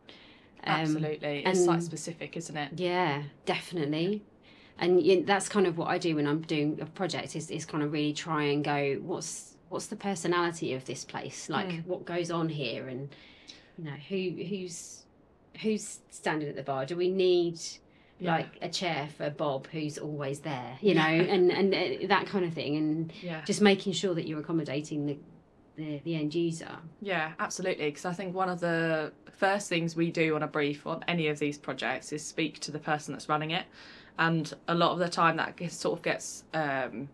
[0.62, 1.42] Um, absolutely.
[1.44, 2.70] It's and- specific, isn't it?
[2.78, 4.22] yeah definitely
[4.80, 7.64] and y- that's kind of what i do when i'm doing a project is, is
[7.64, 11.86] kind of really try and go what's what's the personality of this place like Mm.
[11.86, 13.08] what goes on here and
[13.78, 15.04] you know who who's
[15.62, 17.58] who's standing at the bar do we need
[18.18, 18.36] Yeah.
[18.36, 21.00] like a chair for bob who's always there you know
[21.34, 23.42] and and uh, that kind of thing and Yeah.
[23.44, 25.18] just making sure that you're accommodating the
[25.76, 27.86] the, the end user Yeah, absolutely.
[27.86, 31.28] Because I think one of the first things we do on a brief on any
[31.28, 33.64] of these projects is speak to the person that's running it,
[34.18, 37.08] and a lot of the time that gets, sort of gets um,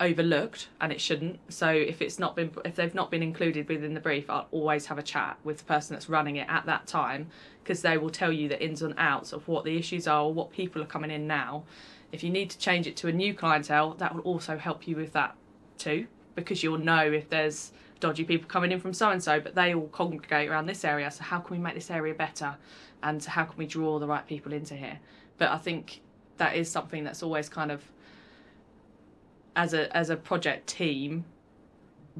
[0.00, 1.38] overlooked, and it shouldn't.
[1.48, 4.86] So if it's not been if they've not been included within the brief, I'll always
[4.86, 7.28] have a chat with the person that's running it at that time
[7.62, 10.34] because they will tell you the ins and outs of what the issues are, or
[10.34, 11.64] what people are coming in now.
[12.12, 14.96] If you need to change it to a new clientele, that will also help you
[14.96, 15.34] with that
[15.78, 19.54] too, because you'll know if there's dodgy people coming in from so and so, but
[19.54, 21.10] they all congregate around this area.
[21.10, 22.56] So how can we make this area better,
[23.02, 25.00] and how can we draw the right people into here?
[25.38, 26.02] But I think
[26.38, 27.82] that is something that's always kind of
[29.56, 31.24] as a as a project team,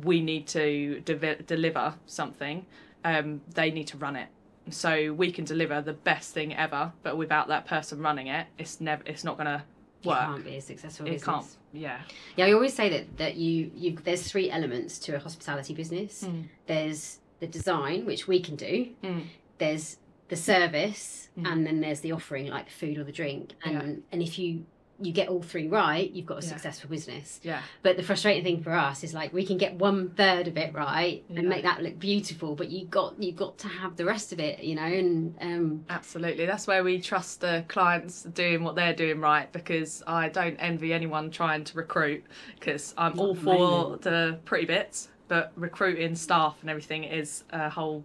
[0.03, 2.64] we need to de- deliver something.
[3.05, 4.29] Um, they need to run it.
[4.70, 8.81] So we can deliver the best thing ever, but without that person running it, it's
[8.81, 9.62] never it's not going to
[10.05, 11.24] work It can't be a successful It business.
[11.27, 11.57] can't.
[11.72, 12.00] Yeah.
[12.37, 16.24] Yeah, I always say that that you you there's three elements to a hospitality business.
[16.24, 16.44] Mm.
[16.66, 18.88] There's the design, which we can do.
[19.03, 19.24] Mm.
[19.59, 21.50] There's the service, Mm.
[21.52, 23.54] and then there's the offering, like the food or the drink.
[23.64, 23.94] And Yeah.
[24.12, 24.66] and if you
[25.00, 26.52] you get all three right, you've got a Yeah.
[26.52, 27.40] successful business.
[27.42, 27.62] Yeah.
[27.82, 30.72] But the frustrating thing for us is like we can get one third of it
[30.72, 31.40] right Yeah.
[31.40, 34.38] and make that look beautiful, but you got you got to have the rest of
[34.38, 34.84] it, you know.
[34.84, 36.46] And um, Absolutely.
[36.46, 40.92] That's where we trust the clients doing what they're doing right because I don't envy
[40.92, 42.22] anyone trying to recruit
[42.54, 48.04] because I'm all for the pretty bits, but recruiting staff and everything is a whole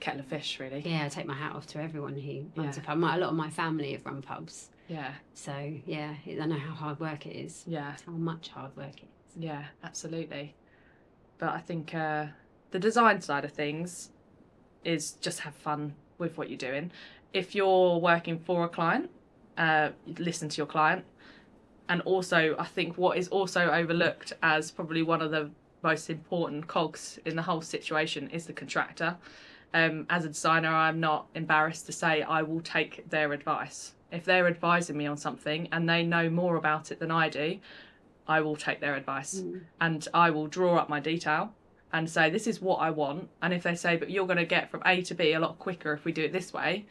[0.00, 0.80] kettle of fish, really.
[0.84, 2.82] yeah, I take my hat off to everyone who runs Yeah.
[2.82, 2.98] a pub.
[2.98, 5.12] My, a lot of my family have run pubs, Yeah.
[5.34, 7.64] so yeah, I know how hard work it is.
[7.66, 7.94] Yeah.
[8.04, 9.36] How much hard work it is.
[9.42, 10.54] Yeah, absolutely.
[11.38, 12.26] But I think uh,
[12.70, 14.10] the design side of things
[14.84, 16.90] is just have fun with what you're doing.
[17.32, 19.10] If you're working for a client,
[19.58, 21.04] uh, listen to your client.
[21.88, 25.50] And also, I think what is also overlooked as probably one of the
[25.82, 29.16] most important cogs in the whole situation is the contractor.
[29.74, 33.92] Um, as a designer, I'm not embarrassed to say I will take their advice.
[34.10, 37.58] If they're advising me on something and they know more about it than I do,
[38.28, 39.60] I will take their advice Mm.
[39.80, 41.52] and I will draw up my detail
[41.92, 43.28] and say this is what I want.
[43.42, 45.58] And if they say, but you're going to get from A to B a lot
[45.58, 46.86] quicker if we do it this way,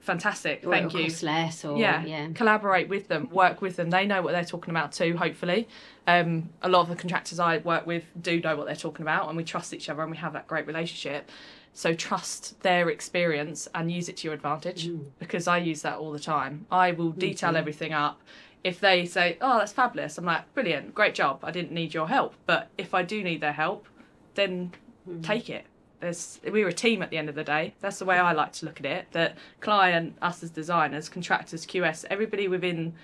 [0.00, 1.08] fantastic, Or thank you.
[1.22, 2.28] less, or Yeah, yeah.
[2.34, 3.90] collaborate with them, work with them.
[3.90, 5.16] They know what they're talking about too.
[5.16, 5.66] Hopefully,
[6.06, 9.28] um, a lot of the contractors I work with do know what they're talking about,
[9.28, 11.30] and we trust each other and we have that great relationship.
[11.76, 15.06] So trust their experience and use it to your advantage Mm.
[15.18, 16.66] because I use that all the time.
[16.70, 17.56] I will detail too.
[17.56, 18.20] everything up.
[18.62, 21.40] If they say, "Oh, that's fabulous," I'm like, "Brilliant, great job.
[21.42, 23.86] I didn't need your help, but if I do need their help,
[24.34, 24.72] then
[25.08, 25.22] Mm.
[25.22, 25.66] take it."
[26.00, 27.74] There's, we're a team at the end of the day.
[27.80, 29.06] That's the way I like to look at it.
[29.12, 32.94] That client, us as designers, contractors, QS, everybody within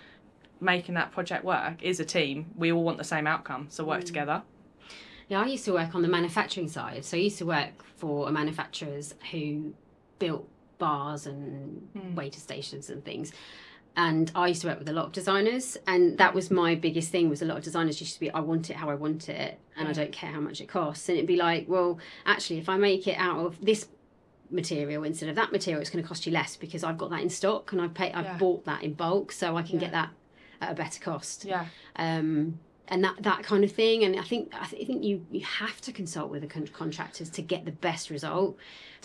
[0.60, 2.50] making that project work is a team.
[2.56, 4.42] We all want the same outcome, so work together.
[5.30, 7.04] Yeah, I used to work on the manufacturing side.
[7.04, 9.72] So I used to work for manufacturers who
[10.18, 10.46] built
[10.78, 12.16] bars and Mm.
[12.16, 13.32] waiter stations and things.
[13.96, 17.10] And I used to work with a lot of designers, and that was my biggest
[17.10, 17.28] thing.
[17.28, 19.58] Was a lot of designers used to be, I want it how I want it,
[19.76, 21.08] and I don't care how much it costs.
[21.08, 23.86] And it'd be like, well, actually, if I make it out of this
[24.50, 27.20] material instead of that material, it's going to cost you less because I've got that
[27.20, 28.36] in stock and I've paid, I've Yeah.
[28.38, 29.80] bought that in bulk, so I can Yeah.
[29.80, 30.10] get that
[30.60, 31.66] at a better cost Yeah,
[31.96, 32.58] um,
[32.90, 34.04] and that that kind of thing.
[34.04, 36.66] And I think I, th- I think you you have to consult with the con-
[36.66, 38.58] contractors to get the best result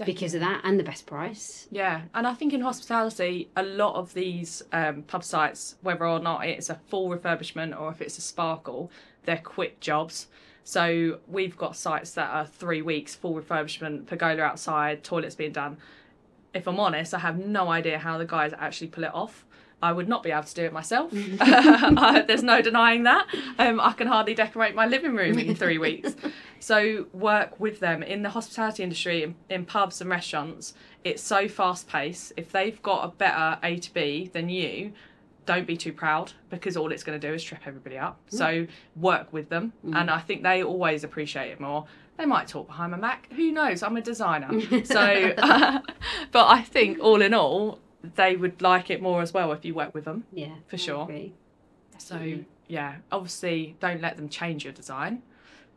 [0.06, 1.68] because of that and the best price.
[1.72, 6.20] Yeah, and I think in hospitality, a lot of these um, pub sites, whether or
[6.20, 8.92] not it's a full refurbishment or if it's a sparkle,
[9.24, 10.28] they're quick jobs.
[10.64, 15.78] So we've got sites that are three weeks full refurbishment, pergola outside, toilets being done.
[16.56, 19.45] If I'm honest, I have no idea how the guys actually pull it off.
[19.82, 21.12] I would not be able to do it myself.
[21.12, 21.38] Mm.
[21.42, 23.28] I- There's no denying that.
[23.60, 26.16] Um, I can hardly decorate my living room in three weeks.
[26.60, 30.74] So work with them in the hospitality industry, in, in pubs and restaurants.
[31.04, 32.34] It's so fast paced.
[32.38, 34.94] If they've got a better A to B than you,
[35.46, 38.20] don't be too proud because all it's going to do is trip everybody up.
[38.32, 38.38] Mm.
[38.38, 39.96] So work with them, mm.
[39.96, 41.86] and I think they always appreciate it more.
[42.18, 43.28] They might talk behind my back.
[43.34, 43.84] Who knows?
[43.84, 44.50] I'm a designer,
[44.86, 45.34] so.
[45.36, 47.78] but I think all in all,
[48.16, 50.26] they would like it more as well if you work with them.
[50.32, 51.04] Yeah, For I sure.
[51.04, 51.34] agree.
[51.98, 55.24] So yeah, obviously don't let them change your design.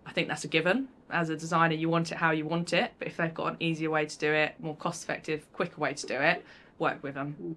[0.07, 0.89] I think that's a given.
[1.11, 3.57] As a designer, you want it how you want it, but if they've got an
[3.61, 6.45] easier way to do it, more cost effective, quicker way to do it,
[6.79, 7.57] work with them.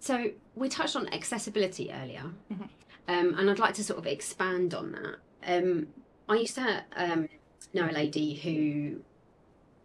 [0.00, 2.68] So we touched on accessibility earlier, Mhm.
[3.08, 5.16] um, and I'd like to sort of expand on that.
[5.44, 5.88] Um,
[6.28, 7.28] I used to um,
[7.72, 9.02] know a lady who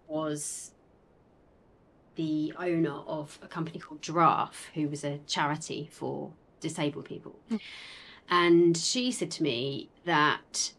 [0.08, 0.72] was
[2.18, 7.40] the owner of a company called Giraffe, who was a charity for disabled people.
[7.50, 7.60] Mm.
[8.30, 10.74] And she said to me that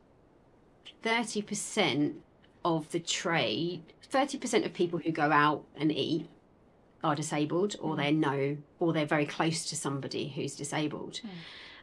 [1.02, 2.16] 30%
[2.64, 6.28] of the trade, 30% of people who go out and eat
[7.02, 11.20] are disabled or they know or they're very close to somebody who's disabled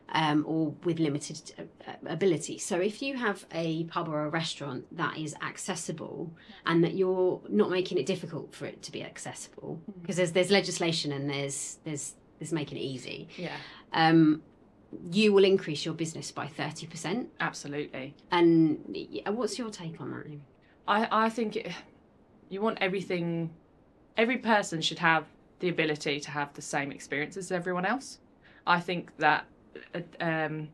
[0.10, 2.58] um, or with limited uh, ability.
[2.58, 6.32] So if you have a pub or a restaurant that is accessible
[6.66, 10.52] and that you're not making it difficult for it to be accessible because there's there's
[10.52, 13.28] legislation and there's there's there's making it easy.
[13.38, 13.56] Yeah.
[13.94, 14.42] Um,
[15.12, 17.28] you will increase your business by 30%.
[17.40, 18.16] Absolutely.
[18.32, 18.80] And
[19.28, 20.42] what's your take on that?
[20.88, 21.72] I, I think it,
[22.50, 23.52] you want everything,
[24.18, 25.26] every person should have
[25.60, 28.20] the ability to have the same experience as everyone else.
[28.68, 29.46] I think that uh,
[30.20, 30.70] um,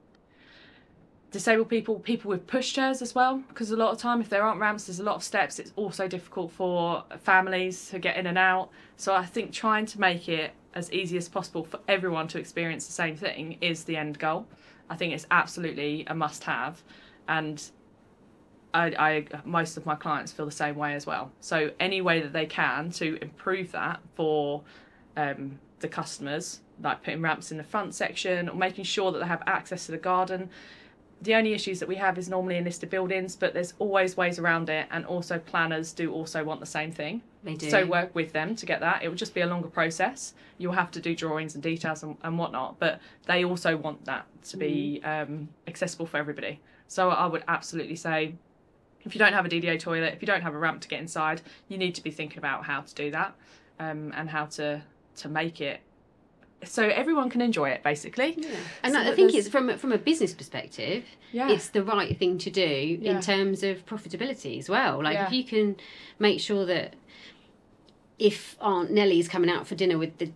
[1.31, 4.59] disabled people, people with pushchairs as well, because a lot of time if there aren't
[4.59, 5.59] ramps, there's a lot of steps.
[5.59, 8.69] It's also difficult for families to get in and out.
[8.97, 12.85] So I think trying to make it as easy as possible for everyone to experience
[12.85, 14.45] the same thing is the end goal.
[14.89, 16.83] I think it's absolutely a must-have,
[17.27, 17.63] and
[18.73, 21.31] I, I most of my clients feel the same way as well.
[21.39, 24.63] So any way that they can to improve that for
[25.15, 29.27] um, the customers, like putting ramps in the front section or making sure that they
[29.27, 30.49] have access to the garden
[31.21, 34.39] the only issues that we have is normally in listed buildings, but there's always ways
[34.39, 37.21] around it, and also planners do also want the same thing.
[37.43, 37.69] They do.
[37.69, 39.03] So work with them to get that.
[39.03, 40.33] It will just be a longer process.
[40.57, 44.25] You'll have to do drawings and details and, and whatnot, but they also want that
[44.45, 46.59] to be um, accessible for everybody.
[46.87, 48.33] So I would absolutely say,
[49.03, 50.99] if you don't have a DDA toilet, if you don't have a ramp to get
[50.99, 53.35] inside, you need to be thinking about how to do that
[53.79, 54.81] um, and how to
[55.13, 55.81] to make it
[56.63, 58.35] so everyone can enjoy it basically.
[58.37, 58.49] Yeah.
[58.83, 61.49] And So I think there's- it's from a- from a business perspective, Yeah.
[61.49, 63.11] it's the right thing to do Yeah.
[63.15, 65.01] in terms of profitability as well.
[65.03, 65.27] Like Yeah.
[65.27, 65.75] if you can
[66.19, 66.95] make sure that
[68.19, 70.29] if Aunt Nellie's coming out for dinner with the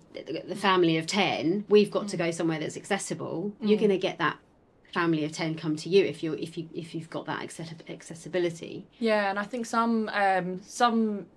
[0.47, 2.09] the family of ten, we've got Mm.
[2.09, 3.53] to go somewhere that's accessible.
[3.61, 4.37] You're going to get that
[4.91, 7.41] family of ten come to you if you if you if you've got that
[7.89, 8.87] accessibility.
[8.99, 11.27] Yeah, and I think some um, some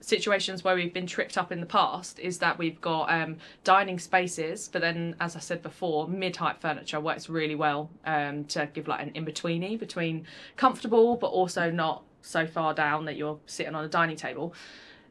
[0.00, 3.98] situations where we've been tripped up in the past is that we've got um, dining
[3.98, 8.88] spaces, but then, as I said before, mid-height furniture works really well um, to give
[8.88, 13.84] like an in-betweeny between comfortable, but also not so far down that you're sitting on
[13.84, 14.54] a dining table.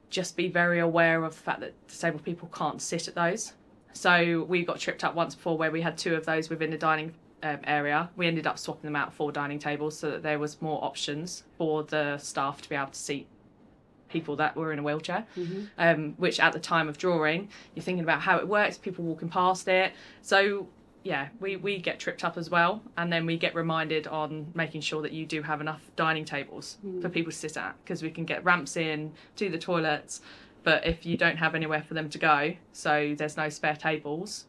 [0.09, 3.53] Just be very aware of the fact that disabled people can't sit at those.
[3.93, 6.77] So we got tripped up once before where we had two of those within the
[6.77, 8.09] dining um, area.
[8.15, 11.43] We ended up swapping them out for dining tables so that there was more options
[11.57, 13.27] for the staff to be able to seat
[14.09, 15.25] people that were in a wheelchair.
[15.37, 15.63] Mm-hmm.
[15.77, 19.29] Um, which at the time of drawing, you're thinking about how it works, people walking
[19.29, 19.93] past it.
[20.21, 20.67] So
[21.03, 24.81] yeah, we, we get tripped up as well, and then we get reminded on making
[24.81, 27.07] sure that you do have enough dining tables for mm-hmm.
[27.09, 30.21] people to sit at because we can get ramps in to the toilets,
[30.63, 34.45] but if you don't have anywhere for them to go, so there's no spare tables,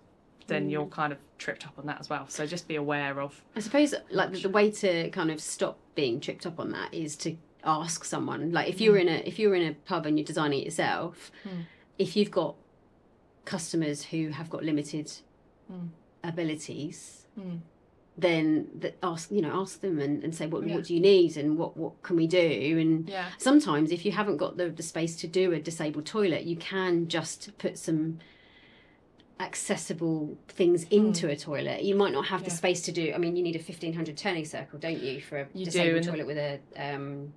[0.48, 0.72] then mm.
[0.72, 2.26] you're kind of tripped up on that as well.
[2.28, 5.78] So just be aware of I suppose like the, the way to kind of stop
[5.94, 8.52] being tripped up on that is to ask someone.
[8.52, 11.30] Like if you're in a if you're in a pub and you're designing it yourself,
[11.44, 11.64] Mm.
[11.98, 12.54] if you've got
[13.44, 15.10] customers who have got limited
[15.72, 15.88] Mm.
[16.24, 17.60] abilities, Mm.
[18.18, 20.74] then that ask you know ask them and, and say what Yeah.
[20.74, 24.12] what do you need and what what can we do and yeah sometimes if you
[24.12, 28.18] haven't got the, the space to do a disabled toilet you can just put some
[29.38, 32.56] accessible things into a toilet you might not have the Hmm.
[32.56, 35.46] Space to do i mean you need a 1500 turning circle don't you for a
[35.54, 37.32] You disabled the- toilet with a um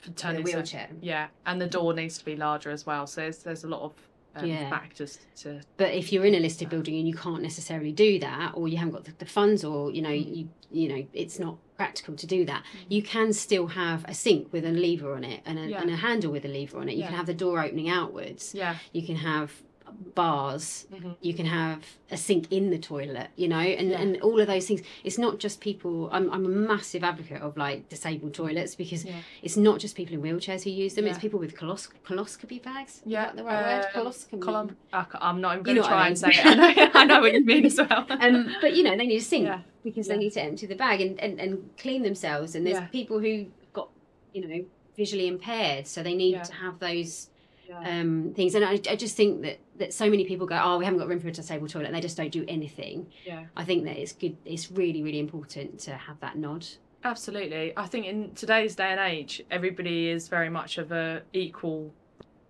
[0.00, 3.06] for with a wheelchair Yeah, and the door needs to be larger as well.
[3.06, 3.92] So there's there's a lot of
[4.36, 4.68] um, Yeah.
[4.70, 8.52] factors to but if you're in a listed building and you can't necessarily do that
[8.54, 10.36] or you haven't got the, the funds or you know Mm.
[10.36, 14.52] you you know it's not practical to do that you can still have a sink
[14.52, 15.80] with a lever on it and a, Yeah.
[15.80, 17.06] and a handle with a lever on it you Yeah.
[17.08, 19.50] can have the door opening outwards yeah you can have
[20.14, 21.16] bars Mhm.
[21.20, 24.00] you can have a sink in the toilet you know and, Yeah.
[24.00, 27.56] and all of those things it's not just people I'm, I'm a massive advocate of
[27.56, 29.20] like disabled toilets because Yeah.
[29.42, 33.02] it's not just people in wheelchairs who use them it's people with colos- coloscopy bags
[33.06, 33.32] yeah.
[33.32, 34.76] The right word um, coloscopy column.
[34.92, 36.46] I ca- I'm not even going to what I try and say it.
[36.46, 38.06] I know, I know what you mean as well.
[38.24, 39.60] um, but you know they need a sink Yeah.
[39.84, 40.14] because Yeah.
[40.14, 42.86] they need to empty the bag and, and, and clean themselves and there's Yeah.
[42.86, 43.88] people who got
[44.34, 44.64] you know
[44.96, 46.42] visually impaired so they need Yeah.
[46.42, 47.30] to have those
[47.68, 48.00] Yeah.
[48.00, 50.86] um, things and I, I just think that that so many people go oh we
[50.86, 53.44] haven't got room for a disabled toilet and they just don't do anything yeah.
[53.58, 56.66] i think that it's good it's really really important to have that nod
[57.04, 57.72] Absolutely.
[57.76, 61.92] I think in today's day and age, everybody is very much of a equal.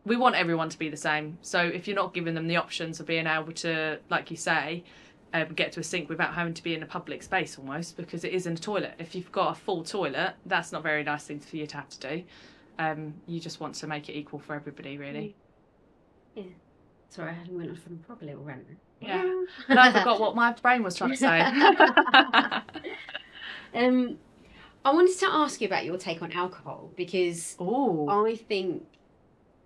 [0.04, 1.38] We want everyone to be the same.
[1.42, 4.84] So if you're not giving them the options of being able to, like you say,
[5.34, 8.24] um, get to a sink without having to be in a public space almost, because
[8.24, 8.94] it is in a toilet.
[8.98, 11.76] If you've got a full toilet, that's not a very nice thing for you to
[11.76, 12.24] have to do.
[12.78, 15.34] Um, you just want to make it equal for everybody, really.
[16.34, 16.44] Yeah.
[17.10, 18.66] Sorry i hadn't went off on a proper little rant
[19.00, 19.24] Yeah.
[19.68, 21.40] And I forgot what my brain was trying to say.
[23.74, 24.18] um
[24.84, 28.84] i wanted to ask you about your take on alcohol because oh, I think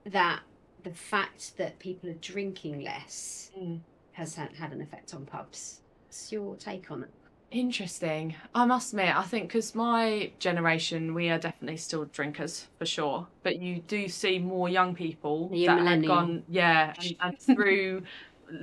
[0.06, 0.40] that
[0.82, 3.80] the fact that people are drinking less Mm.
[4.12, 5.80] has had, had an effect on pubs.
[6.06, 7.10] What's your take on it?
[7.52, 8.34] Interesting.
[8.54, 13.26] I must admit, I think because my generation, we are definitely still drinkers for sure.
[13.42, 16.14] But you do see more young people that have millennial?
[16.14, 18.02] gone, yeah, and, and through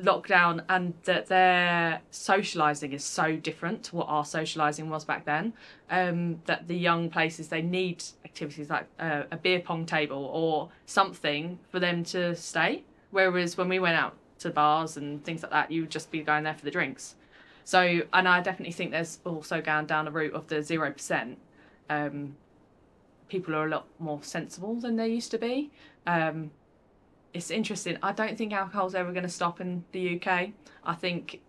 [0.03, 5.53] lockdown and that their socializing is so different to what our socializing was back then
[5.89, 10.69] um, that the young places they need activities like uh, a beer pong table or
[10.85, 15.51] something for them to stay whereas when we went out to bars and things like
[15.51, 17.15] that you would just be going there for the drinks
[17.69, 21.35] so and i definitely think there's also gone down the route of the 0%
[21.91, 22.35] um,
[23.27, 25.71] people are a lot more sensible than they used to be
[26.07, 26.51] um,
[27.33, 27.97] it's interesting.
[28.01, 30.49] I don't think alcohol's ever going to stop in the UK.
[30.83, 31.41] I think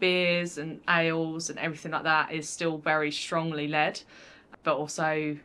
[0.00, 4.00] beers and ales and everything like that is still very strongly led,
[4.62, 5.38] but also,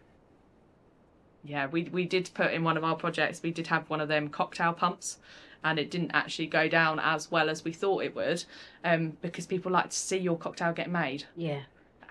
[1.44, 3.44] yeah, we we did put in one of our projects.
[3.44, 5.20] We did have one of them cocktail pumps,
[5.64, 8.44] and it didn't actually go down as well as we thought it would,
[8.84, 11.26] um, because people like to see your cocktail get made.
[11.36, 11.62] Yeah.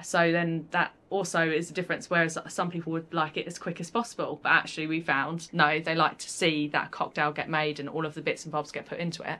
[0.03, 2.11] So then that also is a difference.
[2.11, 5.81] Whereas some people would like it as quick as possible, but actually we found no,
[5.81, 8.73] they like to see that cocktail get made and all of the bits and bobs
[8.73, 9.39] get put into it.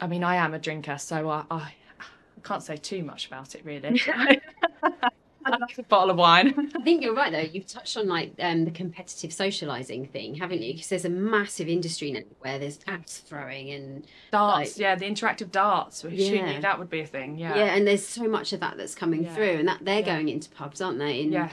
[0.00, 3.54] I mean, I am a drinker, so I, I, I can't say too much about
[3.54, 4.00] it really.
[5.52, 6.70] A bottle of wine.
[6.76, 7.38] I think you're right though.
[7.38, 10.72] You've touched on like um, the competitive socialising thing, haven't you?
[10.74, 14.76] Because there's a massive industry now where there's axe throwing and darts.
[14.76, 16.04] like- yeah, the interactive darts.
[16.08, 16.60] Yeah.
[16.60, 17.38] that would be a thing.
[17.38, 17.54] Yeah.
[17.56, 17.74] yeah.
[17.74, 19.34] and there's so much of that that's coming Yeah.
[19.34, 20.14] through, and that they're Yeah.
[20.16, 21.22] going into pubs, aren't they?
[21.22, 21.50] And, Yeah.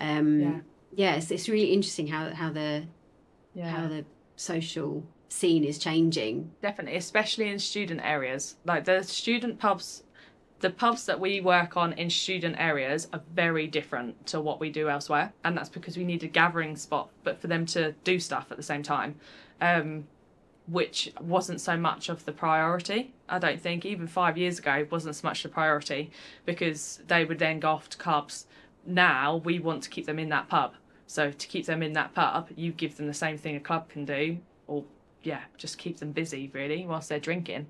[0.00, 0.60] Um, Yeah.
[0.94, 1.14] yeah.
[1.16, 2.84] It's, it's really interesting how how the
[3.54, 3.68] Yeah.
[3.68, 4.04] how the
[4.36, 6.50] social scene is changing.
[6.62, 8.56] Definitely, especially in student areas.
[8.64, 10.02] Like the student pubs,
[10.60, 14.70] the pubs that we work on in student areas are very different to what we
[14.70, 15.32] do elsewhere.
[15.44, 18.56] And that's because we need a gathering spot, but for them to do stuff at
[18.56, 19.16] the same time,
[19.60, 20.06] um,
[20.66, 23.14] which wasn't so much of the priority.
[23.28, 26.10] I don't think, even five years ago, wasn't so much the priority
[26.44, 28.46] because they would then go off to clubs.
[28.84, 30.74] Now we want to keep them in that pub.
[31.06, 33.88] So to keep them in that pub, you give them the same thing a club
[33.88, 34.84] can do, or
[35.22, 37.68] yeah, just keep them busy really whilst they're drinking.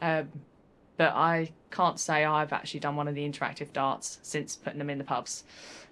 [0.00, 0.28] Um,
[0.98, 4.90] but I can't say I've actually done one of the interactive darts since putting them
[4.90, 5.44] in the pubs.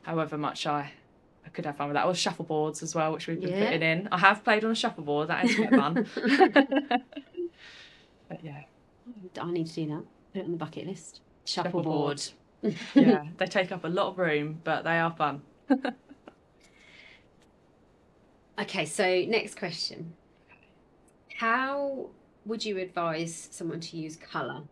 [0.03, 0.93] However much I,
[1.45, 2.05] I could have fun with that.
[2.07, 3.65] Or shuffleboards as well, which we've been Yeah.
[3.65, 4.09] putting in.
[4.13, 5.29] I have played on a shuffleboard.
[5.29, 6.07] That is quite fun.
[8.29, 8.63] but yeah,
[9.41, 10.03] I need to do that.
[10.35, 11.21] Put it on the bucket list.
[11.45, 12.21] Shuffleboard.
[12.21, 12.77] Shuffleboard.
[12.95, 15.43] yeah, they take up a lot of room, but they are fun.
[18.59, 20.15] Okay, so next question.
[21.37, 22.07] How
[22.47, 24.63] would you advise someone to use colour?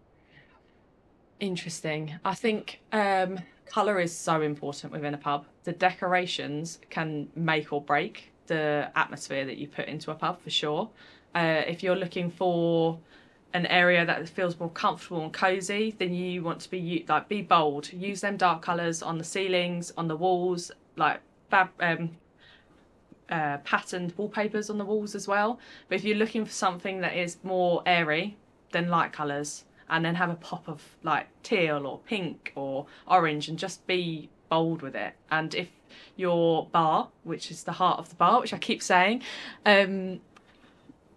[1.45, 2.19] Interesting.
[2.25, 5.45] I think um, colour is so important within a pub.
[5.65, 10.49] The decorations can make or break the atmosphere that you put into a pub for
[10.49, 10.89] sure.
[11.35, 12.99] Uh, if you're looking for
[13.53, 17.43] an area that feels more comfortable and cozy, then you want to be like be
[17.43, 17.93] bold.
[17.93, 21.21] Use them dark colours on the ceilings, on the walls, like
[21.53, 22.13] um,
[23.29, 25.61] uh, patterned wallpapers on the walls as well.
[25.91, 28.39] But if you're looking for something that is more airy,
[28.73, 33.49] then light colours, and then have a pop of like teal or pink or orange,
[33.49, 35.15] and just be bold with it.
[35.31, 35.69] And if
[36.17, 39.23] your bar, which is the heart of the bar, which I keep saying,
[39.65, 40.21] um,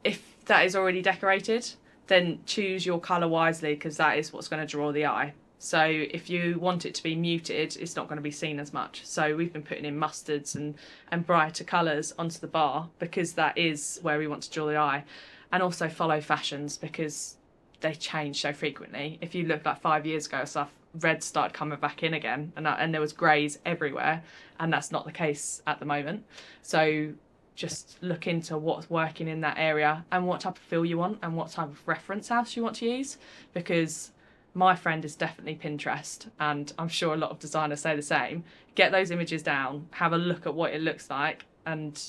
[0.03, 1.69] if that is already decorated,
[2.07, 5.33] then choose your colour wisely because that is what's going to draw the eye.
[5.59, 8.73] So if you want it to be muted, it's not going to be seen as
[8.73, 9.05] much.
[9.05, 10.75] So we've been putting in mustards and,
[11.11, 14.77] and brighter colours onto the bar because that is where we want to draw the
[14.77, 15.03] eye.
[15.51, 17.36] And also follow fashions because
[17.81, 19.17] they change so frequently.
[19.21, 22.65] If you look like five years ago, stuff red started coming back in again, and
[22.65, 24.23] that, and there was greys everywhere,
[24.59, 26.23] and that's not the case at the moment.
[26.61, 27.13] So
[27.57, 31.17] just look into what's working in that area and what type of feel you want
[31.23, 33.17] and what type of reference house you want to use
[33.51, 34.11] because
[34.53, 38.43] my friend is definitely Pinterest and I'm sure a lot of designers say the same.
[38.75, 41.99] Get those images down, have a look at what it looks like and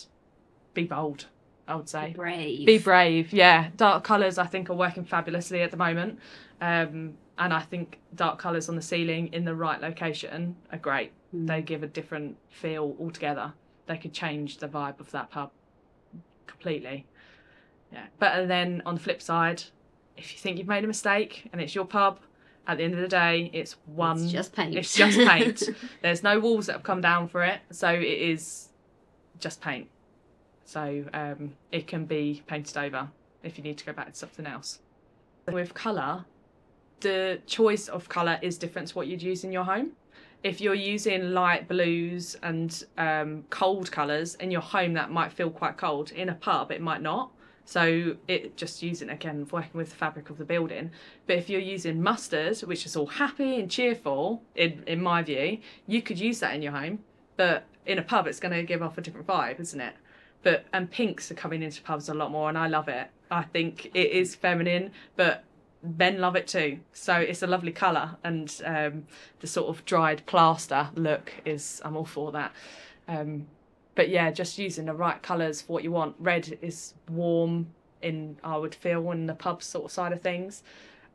[0.75, 1.27] be bold,
[1.69, 2.13] I would say.
[2.17, 2.67] Brave.
[2.67, 3.69] Be brave, yeah.
[3.77, 6.19] Dark colours I think are working fabulously at the moment.
[6.61, 11.13] Um, and I think dark colours on the ceiling in the right location are great.
[11.35, 11.47] Mm.
[11.47, 13.53] They give a different feel altogether.
[13.87, 15.51] They could change the vibe of that pub
[16.47, 17.07] completely.
[17.93, 18.07] Yeah.
[18.19, 19.63] But then on the flip side,
[20.17, 22.19] if you think you've made a mistake and it's your pub,
[22.67, 24.23] at the end of the day, it's one.
[24.23, 24.75] It's just paint.
[24.75, 25.63] It's just paint.
[26.03, 28.69] There's no walls that have come down for it, so it is
[29.41, 29.89] just paint.
[30.69, 33.09] So um, it can be painted over
[33.43, 34.81] if you need to go back to something else.
[35.51, 36.27] With colour,
[37.01, 39.93] the choice of colour is different to what you'd use in your home.
[40.45, 45.49] If you're using light blues and um, cold colours in your home, that might feel
[45.49, 46.13] quite cold.
[46.13, 47.31] In a pub, it might not.
[47.65, 50.91] So it just using again working with the fabric of the building.
[51.27, 55.61] But if you're using mustard, which is all happy and cheerful, in in my view,
[55.87, 56.99] you could use that in your home.
[57.39, 59.95] But in a pub, it's going to give off a different vibe, isn't it?
[60.43, 63.09] But and pinks are coming into pubs a lot more, and I love it.
[63.31, 65.45] I think it is feminine, but
[65.83, 66.81] men love it too.
[66.93, 69.07] So it's a lovely colour, and um,
[69.41, 72.53] the sort of dried plaster look is I'm all for that.
[73.07, 73.47] Um,
[73.95, 76.15] but yeah, just using the right colours for what you want.
[76.19, 77.69] Red is warm
[78.01, 80.63] in I would feel in the pub sort of side of things,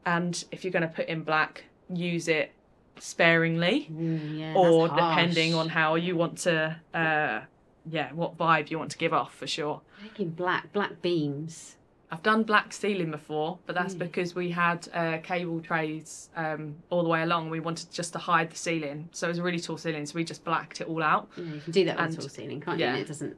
[0.05, 2.51] and if you're going to put in black, use it
[2.99, 6.75] sparingly, Mm, yeah, or depending on how you want to.
[6.93, 7.41] Uh,
[7.89, 9.81] yeah, what vibe you want to give off for sure.
[10.01, 11.75] Making black black beams.
[12.11, 13.99] I've done black ceiling before, but that's Mm.
[13.99, 17.49] because we had uh, cable trays um, all the way along.
[17.49, 20.13] We wanted just to hide the ceiling, so it was a really tall ceiling, so
[20.15, 21.29] we just blacked it all out.
[21.35, 22.85] Yeah, you can do that with And- a tall ceiling, can't yeah.
[22.89, 22.91] you?
[22.93, 23.35] And it doesn't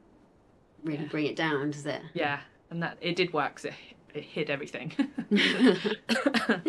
[0.84, 1.08] really Yeah.
[1.08, 2.02] bring it down, does it?
[2.12, 2.40] Yeah,
[2.70, 3.54] and that it did work.
[3.56, 3.74] 'cause it,
[4.12, 4.92] it hid everything,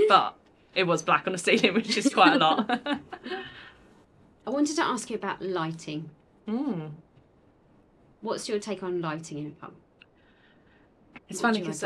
[0.08, 0.36] but
[0.76, 2.70] it was black on the ceiling, which is quite a lot.
[4.48, 6.10] I wanted to ask you about lighting.
[6.48, 6.92] mm.
[8.22, 9.74] What's your take on lighting in a pub?
[11.30, 11.84] It's What funny because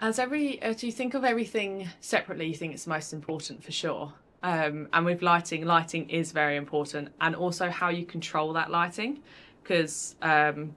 [0.00, 4.12] as every as you think of everything separately, you think it's most important for sure.
[4.42, 9.20] Um, and with lighting, lighting is very important, and also how you control that lighting,
[9.62, 10.76] because um,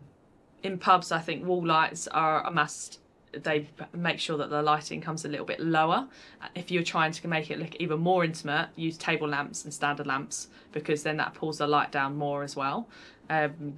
[0.64, 3.00] in pubs, I think wall lights are a must.
[3.34, 6.08] They make sure that the lighting comes a little bit lower.
[6.56, 10.08] If you're trying to make it look even more intimate, use table lamps and standard
[10.08, 12.90] lamps because then that pulls the light down more as well.
[13.30, 13.78] Um,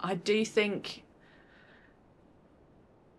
[0.00, 1.02] I do think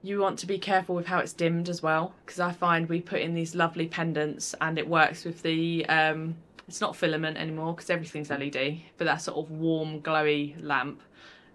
[0.03, 3.01] you want to be careful with how it's dimmed as well because I find we
[3.01, 6.35] put in these lovely pendants and it works with the um,
[6.67, 11.01] it's not filament anymore because everything's LED, but that sort of warm glowy lamp.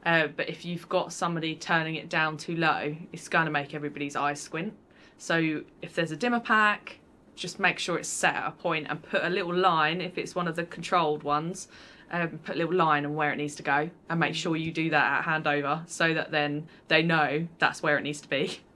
[0.04, 3.74] Uh, but if you've got somebody turning it down too low, it's going to make
[3.74, 4.74] everybody's eyes squint.
[5.18, 6.98] So if there's a dimmer pack,
[7.42, 10.34] just make sure it's set at a point and put a little line if it's
[10.34, 11.68] one of the controlled ones.
[12.10, 14.70] Um, put a little line on where it needs to go and make sure you
[14.70, 18.60] do that at handover so that then they know that's where it needs to be.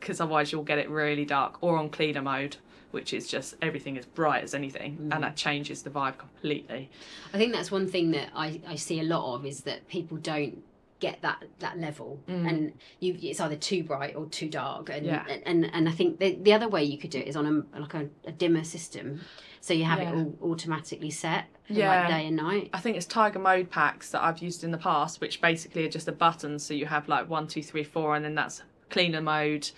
[0.00, 2.56] Because otherwise you'll get it really dark or on cleaner mode
[2.92, 6.90] which is just everything as bright as anything and that changes the vibe completely.
[7.34, 10.16] I think that's one thing that I, I see a lot of is that people
[10.16, 10.62] don't
[11.00, 12.48] get that that level Mm.
[12.48, 15.24] and you it's either too bright or too dark and Yeah.
[15.46, 17.78] and and I think the, the other way you could do it is on a
[17.80, 19.20] like a, a dimmer system
[19.60, 20.12] so you have Yeah.
[20.12, 21.88] it all automatically set Yeah.
[21.88, 24.78] like day and night I think it's Tiger Mode packs that I've used in the
[24.78, 26.58] past, which basically are just a button.
[26.58, 29.70] So you have like one, two, three, four, and then that's cleaner mode,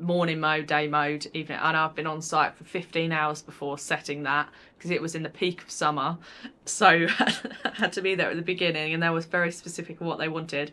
[0.00, 1.58] morning mode, day mode, evening.
[1.60, 5.22] And I've been on site for 15 hours before setting that because it was in
[5.22, 6.18] the peak of summer.
[6.64, 6.86] So
[7.18, 7.34] I
[7.74, 10.28] had to be there at the beginning, and they was very specific of what they
[10.28, 10.72] wanted.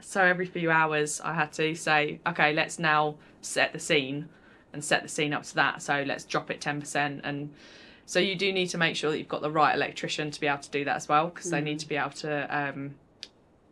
[0.00, 4.28] So every few hours, I had to say, okay, let's now set the scene
[4.72, 5.82] and set the scene up to that.
[5.82, 7.52] So let's drop it 10% and
[8.06, 10.46] so you do need to make sure that you've got the right electrician to be
[10.46, 12.94] able to do that as well, because they need to be able to um,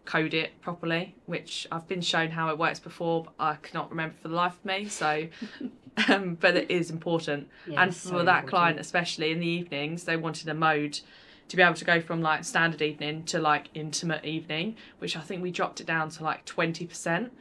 [0.04, 1.14] code it properly.
[1.26, 4.54] Which I've been shown how it works before, but I cannot remember for the life
[4.54, 4.88] of me.
[4.88, 5.28] So,
[6.08, 7.48] um, but it is important.
[7.66, 8.48] Yeah, and for so that important.
[8.48, 11.00] client, especially in the evenings, they wanted a mode
[11.48, 15.20] to be able to go from like standard evening to like intimate evening, which I
[15.20, 17.32] think we dropped it down to like twenty percent.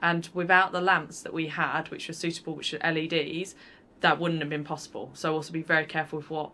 [0.00, 3.56] And without the lamps that we had, which were suitable, which are LEDs,
[4.00, 5.10] that wouldn't have been possible.
[5.14, 6.52] So also be very careful with what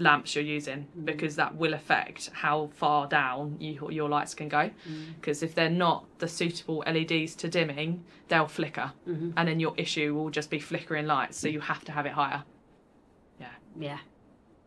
[0.00, 1.04] lamps you're using mm.
[1.04, 4.70] because that will affect how far down you, your lights can go.
[4.88, 5.14] Mm.
[5.14, 9.30] Because if they're not the suitable LEDs to dimming, they'll flicker, mm-hmm.
[9.36, 11.38] and then your issue will just be flickering lights.
[11.38, 12.42] So you have to have it higher.
[13.38, 13.46] yeah
[13.78, 13.98] yeah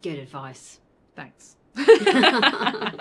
[0.02, 0.80] good advice
[1.16, 1.56] Thanks.
[1.76, 3.00] I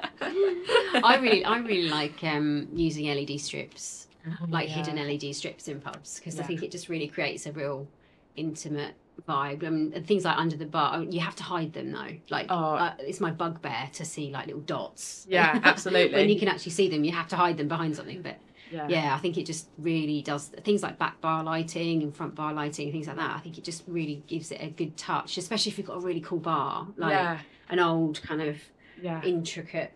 [1.20, 4.82] really I really like um, using LED strips oh, like yeah.
[4.82, 7.86] hidden LED strips in pubs because I think it just really creates a real
[8.36, 8.94] intimate
[9.28, 9.64] vibe.
[9.64, 12.16] I mean, and things like under the bar, oh, you have to hide them though.
[12.30, 12.74] Like, Oh.
[12.74, 15.26] uh, it's my bugbear to see like little dots.
[15.28, 16.14] Yeah, absolutely.
[16.16, 18.22] when you can actually see them, you have to hide them behind something.
[18.22, 18.38] But
[18.70, 18.88] Yeah.
[18.88, 22.52] yeah, I think it just really does things like back bar lighting and front bar
[22.52, 23.36] lighting, things like that.
[23.36, 26.00] I think it just really gives it a good touch, especially if you've got a
[26.00, 27.38] really cool bar, like yeah.
[27.68, 28.56] an old kind of
[29.00, 29.22] Yeah.
[29.22, 29.92] intricate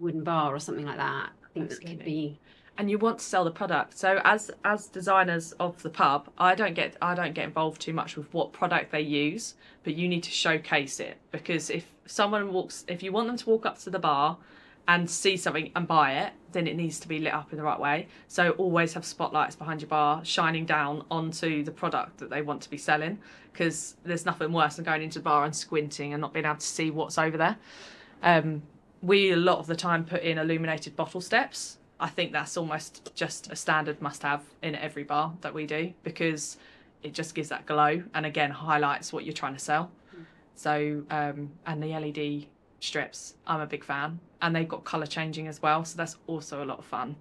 [0.00, 1.30] wooden bar or something like that.
[1.44, 2.38] I think that could be.
[2.78, 3.98] And you want to sell the product.
[3.98, 7.92] So as as designers of the pub, I don't get I don't get involved too
[7.92, 9.54] much with what product they use,
[9.84, 13.48] but you need to showcase it because if someone walks if you want them to
[13.48, 14.38] walk up to the bar
[14.88, 17.64] and see something and buy it, then it needs to be lit up in the
[17.64, 18.06] right way.
[18.28, 22.62] So always have spotlights behind your bar shining down onto the product that they want
[22.62, 23.18] to be selling
[23.52, 26.56] because there's nothing worse than going into the bar and squinting and not being able
[26.56, 27.56] to see what's over there.
[28.22, 28.62] Um,
[29.02, 31.78] we a lot of the time put in illuminated bottle steps.
[31.98, 35.92] I think that's almost just a standard must have in every bar that we do
[36.02, 36.58] because
[37.02, 39.90] it just gives that glow and again highlights what you're trying to sell.
[40.54, 42.46] So um, and the LED
[42.80, 46.62] strips, I'm a big fan, and they've got color changing as well, so that's also
[46.62, 47.16] a lot of fun.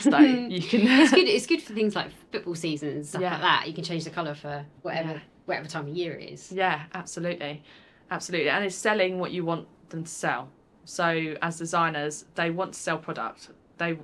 [0.00, 1.26] So you can it's good.
[1.28, 3.32] It's good for things like football seasons and stuff Yeah.
[3.32, 3.68] like that.
[3.68, 5.18] You can change the colour for whatever Yeah.
[5.46, 6.52] whatever time of year it is.
[6.52, 7.62] Yeah, absolutely.
[8.10, 8.50] Absolutely.
[8.50, 10.48] And it's selling what you want them to sell.
[10.84, 13.48] So as designers, they want to sell product.
[13.78, 13.98] They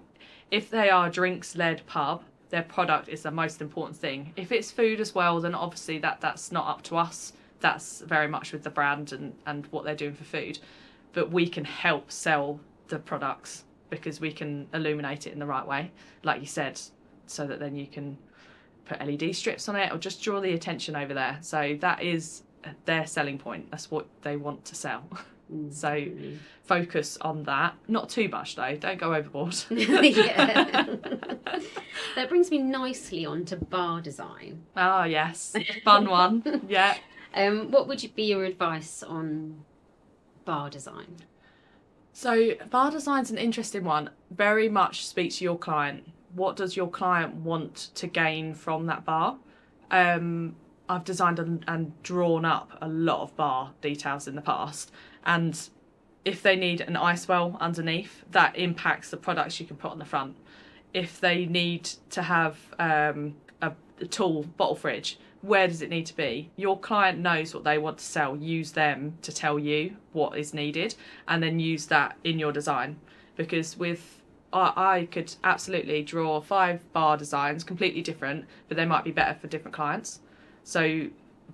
[0.51, 4.33] if they are drinks led pub, their product is the most important thing.
[4.37, 7.33] If it's food as well, then obviously that that's not up to us.
[7.61, 10.59] That's very much with the brand and, and what they're doing for food.
[11.13, 15.67] But we can help sell the products because we can illuminate it in the right
[15.67, 15.91] way,
[16.23, 16.81] like you said,
[17.27, 18.17] so that then you can
[18.85, 21.39] put LED strips on it or just draw the attention over there.
[21.41, 22.43] So that is
[22.85, 23.71] their selling point.
[23.71, 25.05] That's what they want to sell.
[25.71, 26.07] So
[26.65, 27.75] focus on that.
[27.89, 28.77] Not too much though.
[28.77, 29.53] Don't go overboard.
[29.71, 30.99] that
[32.29, 34.63] brings me nicely on to bar design.
[34.77, 36.63] Ah yes, fun one.
[36.69, 36.97] Yeah.
[37.33, 39.65] Um, what would you be your advice on
[40.45, 41.19] bar design?
[42.13, 44.11] So bar design's an interesting one.
[44.33, 46.09] Very much speak to your client.
[46.35, 49.39] What does your client want to gain from that bar?
[49.93, 50.57] Um,
[50.89, 54.91] I've designed and, and drawn up a lot of bar details in the past,
[55.25, 55.69] and
[56.25, 59.99] if they need an ice well underneath, that impacts the products you can put on
[59.99, 60.37] the front.
[60.93, 66.07] If they need to have um, a, a tall bottle fridge, where does it need
[66.07, 66.51] to be?
[66.57, 68.37] Your client knows what they want to sell.
[68.37, 70.95] Use them to tell you what is needed,
[71.27, 72.99] and then use that in your design.
[73.37, 74.21] Because with
[74.53, 79.39] I, I could absolutely draw five bar designs, completely different, but they might be better
[79.39, 80.21] for different clients.
[80.65, 81.07] So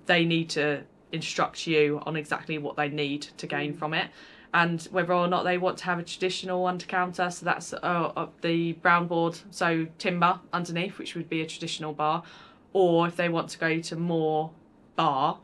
[0.05, 4.09] they need to instruct you on exactly what they need to gain from it.
[4.53, 7.77] And whether or not they want to have a traditional under counter so that's uh,
[8.15, 12.23] uh, the brown board so timber underneath which would be a traditional bar.
[12.73, 14.51] Or if they want to go to more
[14.95, 15.39] bar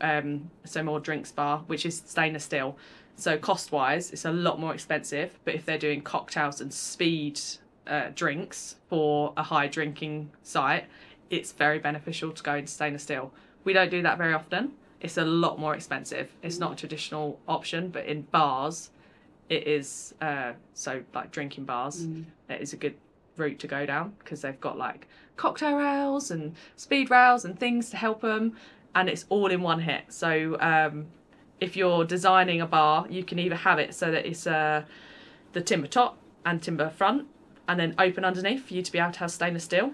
[0.00, 2.76] um, so more drinks bar which is stainless steel.
[3.16, 7.40] So cost wise it's a lot more expensive but if they're doing cocktails and speed
[7.86, 10.84] uh, drinks for a high drinking site
[11.30, 13.32] it's very beneficial to go into stainless steel.
[13.62, 16.30] We don't do that very often it's a lot more expensive.
[16.42, 18.90] It's not a traditional option, but in bars,
[19.48, 20.14] it is.
[20.20, 22.24] Uh, so like drinking bars, Mm.
[22.48, 22.94] it is a good
[23.36, 27.88] route to go down because they've got like cocktail rails and speed rails and things
[27.90, 28.56] to help them,
[28.94, 30.04] and it's all in one hit.
[30.08, 31.06] So um,
[31.60, 34.82] if you're designing a bar, you can either have it so that it's uh,
[35.52, 37.26] the timber top and timber front,
[37.66, 39.92] and then open underneath for you to be able to have stainless steel,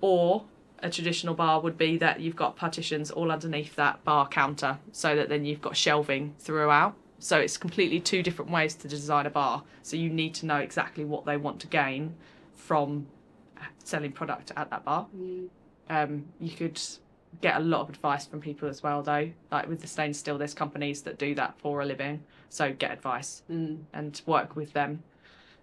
[0.00, 0.44] or
[0.82, 5.16] a traditional bar would be that you've got partitions all underneath that bar counter so
[5.16, 6.94] that then you've got shelving throughout.
[7.18, 9.64] So it's completely two different ways to design a bar.
[9.82, 12.14] So you need to know exactly what they want to gain
[12.54, 13.06] from
[13.82, 15.06] selling product at that bar.
[15.90, 16.80] Um, you could
[17.40, 19.30] get a lot of advice from people as well, though.
[19.50, 22.22] Like with the stainless steel, there's companies that do that for a living.
[22.50, 23.80] So get advice Mm.
[23.92, 25.02] and work with them.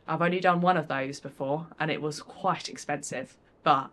[0.07, 3.89] I've only done one of those before, and it was quite expensive, but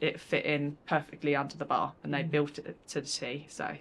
[0.00, 3.46] it fit in perfectly under the bar, and they built it to the T.
[3.48, 3.76] So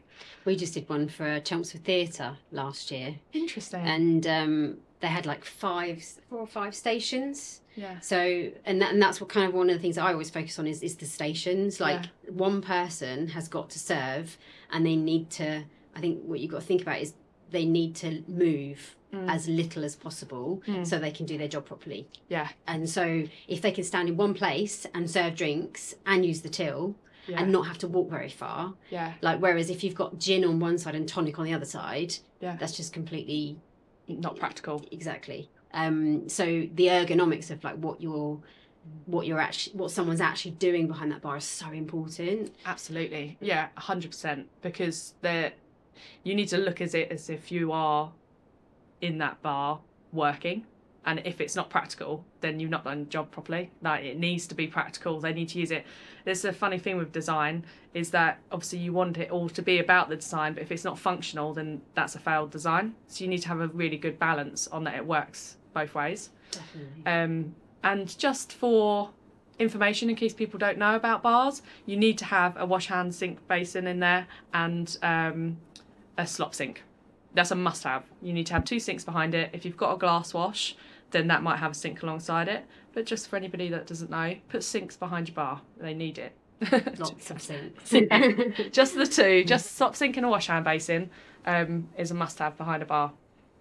[0.46, 3.82] We just did one for Chelmsford Theatre last year, interesting.
[3.82, 7.62] and um, they had like five, four or five stations.
[7.76, 10.30] yeah, So, and that, and that's what kind of one of the things I always
[10.30, 11.80] focus on is is the stations.
[11.80, 12.32] Like Yeah.
[12.32, 14.38] one person has got to serve,
[14.72, 15.64] and they need to.
[15.96, 17.14] I think what you've got to think about is
[17.52, 19.30] they need to move Mm.
[19.30, 20.86] as little as possible Mm.
[20.88, 22.08] so they can do their job properly.
[22.30, 26.42] yeah, And so, if they can stand in one place and serve drinks and use
[26.42, 26.96] the till
[27.28, 30.44] yeah, and not have to walk very far, yeah, like whereas if you've got gin
[30.44, 32.56] on one side and tonic on the other side, Yeah.
[32.60, 33.58] that's just completely
[34.08, 34.84] not practical.
[34.92, 35.50] exactly.
[35.76, 38.40] Um, so the ergonomics of like what you're
[39.06, 42.54] what you're actually what someone's actually doing behind that bar is so important.
[42.66, 44.50] Absolutely, yeah, hundred percent.
[44.62, 45.54] Because they're
[46.24, 48.12] you need to look at it as if you are
[49.04, 49.82] in that bar
[50.14, 50.66] working.
[51.06, 53.72] And if it's not practical, then you've not done your job properly.
[53.82, 55.20] Like it needs to be practical.
[55.20, 55.86] They need to use it.
[56.24, 59.80] There's a funny thing with design is that obviously you want it all to be
[59.80, 62.96] about the design, but if it's not functional, then that's a failed design.
[63.10, 66.30] So you need to have a really good balance on that it works both ways.
[66.52, 67.06] Definitely.
[67.06, 69.10] Um, and just for
[69.60, 73.14] information, in case people don't know about bars, you need to have a wash hand
[73.14, 75.58] sink basin in there and um,
[76.18, 76.84] a slop sink.
[77.34, 78.04] That's a must have.
[78.22, 79.50] You need to have two sinks behind it.
[79.54, 80.76] If you've got a glass wash,
[81.12, 82.66] then that might have a sink alongside it.
[82.94, 85.62] But just for anybody that doesn't know, put sinks behind your bar.
[85.80, 86.34] They need it.
[87.00, 87.90] Lots of sinks.
[88.72, 91.10] just the two, just slop sink and a wash hand basin
[91.46, 93.12] um, is a must have behind a bar.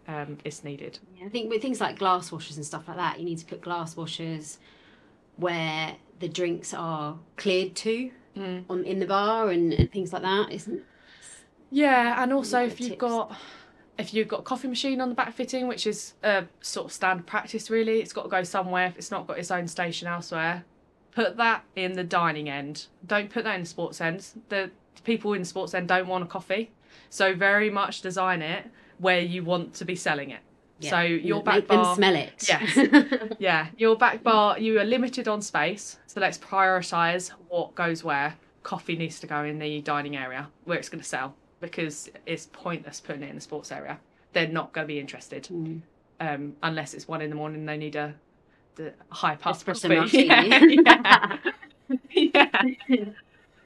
[0.07, 0.99] Um, it's needed.
[1.25, 3.61] I think with things like glass washers and stuff like that, you need to put
[3.63, 4.59] glass washers
[5.37, 8.65] where the drinks are cleared to Mm.
[8.71, 10.51] on in the bar and, and things like that.
[10.51, 10.81] Isn't
[11.71, 13.01] Yeah, and also if you've tips.
[13.01, 13.37] got
[13.99, 16.93] if you've got a coffee machine on the back fitting, which is a sort of
[16.93, 18.87] standard practice really, it's got to go somewhere.
[18.87, 20.65] If it's not got its own station elsewhere,
[21.13, 22.87] put that in the dining end.
[23.07, 24.27] Don't put that in the sports end.
[24.49, 24.71] The
[25.05, 26.71] people in sports end don't want a coffee.
[27.11, 30.41] So very much design it where you want to be selling it.
[30.81, 32.33] So your Make back them bar, smell it.
[32.49, 33.35] Yes.
[33.39, 35.99] yeah, your back bar, you are limited on space.
[36.07, 38.35] So let's prioritize what goes where.
[38.65, 42.47] Coffee needs to go in the dining area where it's going to sell because it's
[42.53, 43.99] pointless putting it in the sports area.
[44.35, 45.81] They're not going to be interested Mm.
[46.21, 47.61] um, unless it's one in the morning.
[47.61, 48.15] and They need a
[48.75, 50.25] the hype up Espresso coffee.
[50.27, 51.39] Yeah,
[52.11, 52.67] yeah.
[52.89, 53.05] yeah.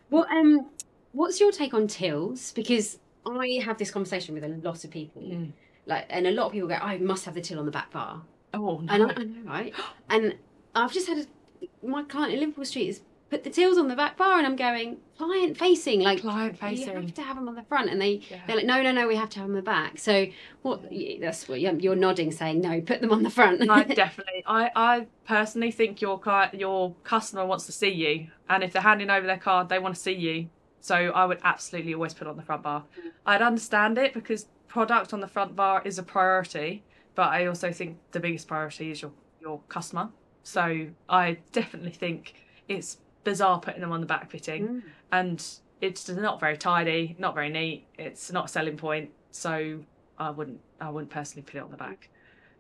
[0.09, 0.67] What um,
[1.13, 2.53] what's your take on tills?
[2.53, 5.53] Because I have this conversation with a lot of people, Mm.
[5.87, 7.91] like, and a lot of people go, "I must have the till on the back
[7.93, 8.23] bar,"
[8.55, 8.93] Oh no.
[8.93, 9.75] and I, I know, right?
[10.11, 10.35] And
[10.75, 13.01] I've just had a, my client in Liverpool Street has
[13.31, 16.89] put the tills on the back bar, and I'm going client facing, like Client facing
[16.89, 18.43] you have to have them on the front, and they Yeah.
[18.47, 20.27] they're like, "No, no, no, we have to have them on the back." So
[20.63, 20.83] what?
[21.21, 24.43] That's what you're, you're nodding, saying, "No, put them on the front." I definitely.
[24.47, 28.83] I, I personally think your client, your customer wants to see you, and if they're
[28.83, 30.49] handing over their card, they want to see you.
[30.81, 32.85] So I would absolutely always put on the front bar.
[32.99, 33.11] Mm.
[33.27, 36.85] I'd understand it because product on the front bar is a priority,
[37.17, 40.11] but I also think the biggest priority is your your customer.
[40.43, 42.35] So I definitely think
[42.69, 44.83] it's bizarre putting them on the back fitting, Mm.
[45.13, 45.45] and
[45.83, 47.85] it's not very tidy, not very neat.
[47.99, 49.11] It's not a selling point.
[49.31, 49.81] So
[50.19, 50.61] I wouldn't.
[50.81, 52.09] I wouldn't personally put it on the back.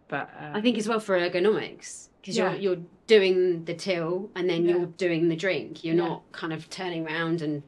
[0.08, 2.52] But uh, I think as well for ergonomics because Yeah.
[2.52, 4.72] you're you're doing the till and then Yeah.
[4.76, 5.82] you're doing the drink.
[5.84, 6.04] You're Yeah.
[6.08, 7.62] not kind of turning around and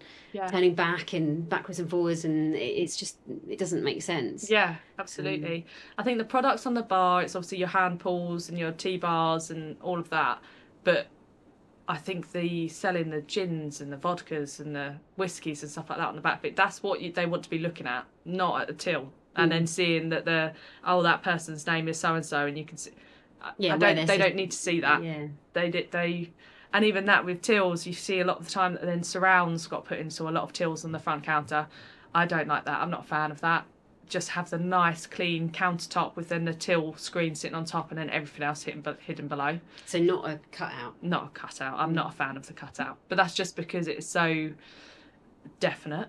[0.50, 3.16] turning back and backwards and forwards, and it- it's just
[3.48, 4.50] it doesn't make sense.
[4.50, 5.66] Yeah, absolutely.
[5.98, 9.50] I think the products on the bar, it's obviously your hand pulls and your T-bars
[9.50, 10.40] and all of that.
[10.84, 11.06] But
[11.90, 15.98] I think the selling the gins and the vodkas and the whiskies and stuff like
[15.98, 18.60] that on the back bit, that's what you, they want to be looking at, not
[18.60, 19.10] at the till.
[19.34, 19.68] And then mm.
[19.68, 20.52] seeing that the
[20.84, 22.90] oh that person's name is so and so, and you can see.
[23.56, 25.02] Yeah, don't, they don't need to see that.
[25.02, 25.90] Yeah, They did.
[25.92, 26.30] They,
[26.72, 29.66] and even that with tills, you see a lot of the time that then surrounds
[29.66, 31.68] got put into a lot of tills on the front counter.
[32.14, 32.80] I don't like that.
[32.80, 33.64] I'm not a fan of that.
[34.08, 37.98] Just have the nice, clean countertop with then the till screen sitting on top, and
[37.98, 39.58] then everything else hidden, hidden below.
[39.86, 40.94] so not a cutout.
[41.02, 41.78] Not a cutout.
[41.78, 44.50] I'm not a fan of the cutout, but that's just because it's so
[45.60, 46.08] definite.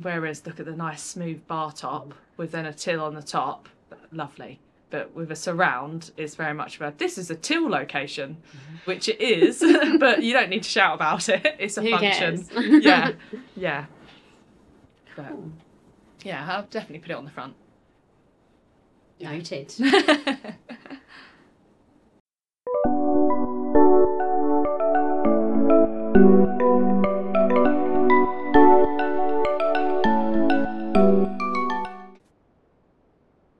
[0.00, 3.68] Whereas look at the nice smooth bar top with then a till on the top,
[4.12, 4.60] lovely.
[4.88, 8.76] But with a surround, it's very much about this is a till location, mm-hmm.
[8.86, 9.60] which it is,
[10.00, 11.56] but you don't need to shout about it.
[11.58, 12.44] It's a Who function.
[12.44, 12.84] cares?
[12.84, 13.12] yeah,
[13.56, 13.84] yeah.
[15.16, 15.32] But
[16.22, 17.54] yeah, I'll definitely put it on the front.
[19.20, 19.74] Noted.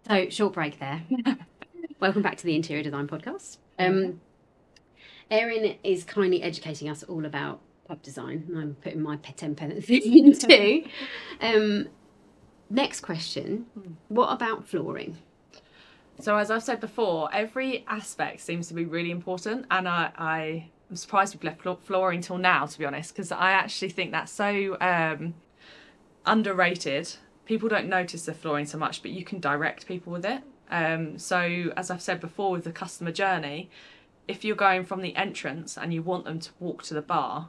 [0.06, 1.04] So short break there.
[2.00, 3.58] Welcome back to the Interior Design Podcast.
[3.78, 4.20] Um,
[5.30, 9.54] Erin is kindly educating us all about pub design, and I'm putting my pet ten
[9.54, 10.82] pence in too.
[11.40, 11.88] Um,
[12.70, 13.66] next question:
[14.08, 15.18] What about flooring?
[16.20, 20.70] So as I've said before, every aspect seems to be really important, and I, I
[20.90, 24.32] am surprised we've left flooring till now, to be honest, because I actually think that's
[24.32, 25.34] so um,
[26.26, 27.14] underrated.
[27.46, 30.42] People don't notice the flooring so much, but you can direct people with it.
[30.70, 33.70] Um, so as I've said before, with the customer journey,
[34.28, 37.48] if you're going from the entrance and you want them to walk to the bar,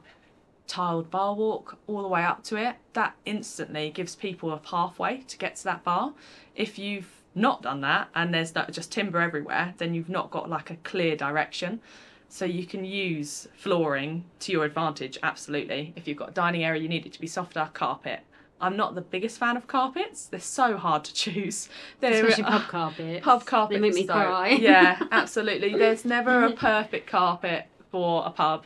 [0.66, 5.22] tiled bar walk all the way up to it, that instantly gives people a pathway
[5.28, 6.14] to get to that bar.
[6.54, 10.48] If you've not done that and there's that just timber everywhere, then you've not got
[10.48, 11.80] like a clear direction.
[12.28, 15.92] So you can use flooring to your advantage, absolutely.
[15.96, 18.20] If you've got a dining area, you need it to be softer, carpet.
[18.58, 20.26] I'm not the biggest fan of carpets.
[20.26, 21.68] They're so hard to choose.
[22.00, 23.22] They're, Especially pub uh, carpet.
[23.22, 23.74] Pub carpet.
[23.76, 24.50] They make me so- cry.
[24.50, 25.74] yeah, absolutely.
[25.76, 28.64] There's never a perfect carpet for a pub.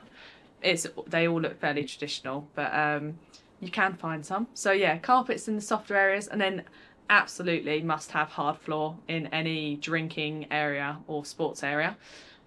[0.62, 3.18] It's they all look fairly traditional, but um,
[3.60, 4.48] you can find some.
[4.54, 6.64] So yeah, carpets in the softer areas, and then
[7.08, 11.96] absolutely must have hard floor in any drinking area or sports area.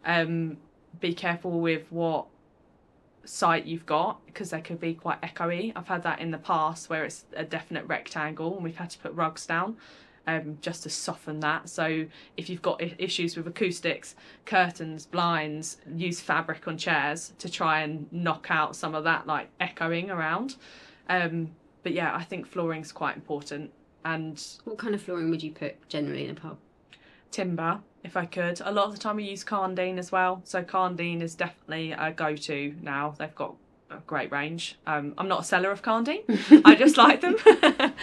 [0.05, 0.57] Um,
[0.99, 2.25] be careful with what
[3.25, 5.71] site you've got because they could be quite echoey.
[5.75, 8.99] I've had that in the past where it's a definite rectangle and we've had to
[8.99, 9.77] put rugs down
[10.27, 11.69] um, just to soften that.
[11.69, 12.05] So
[12.37, 14.15] if you've got issues with acoustics,
[14.45, 19.49] curtains, blinds, use fabric on chairs to try and knock out some of that like
[19.59, 20.55] echoing around.
[21.09, 21.51] Um,
[21.83, 23.71] but yeah, I think flooring's quite important
[24.05, 26.57] and What kind of flooring would you put generally in a pub?
[27.31, 28.61] timber if I could.
[28.61, 30.41] A lot of the time we use Karndean as well.
[30.45, 33.13] So Karndean is definitely a go-to now.
[33.17, 33.55] They've got
[33.89, 34.77] a great range.
[34.85, 36.61] Um, I'm not a seller of Karndean.
[36.65, 37.35] I just like them.
[37.73, 37.93] um,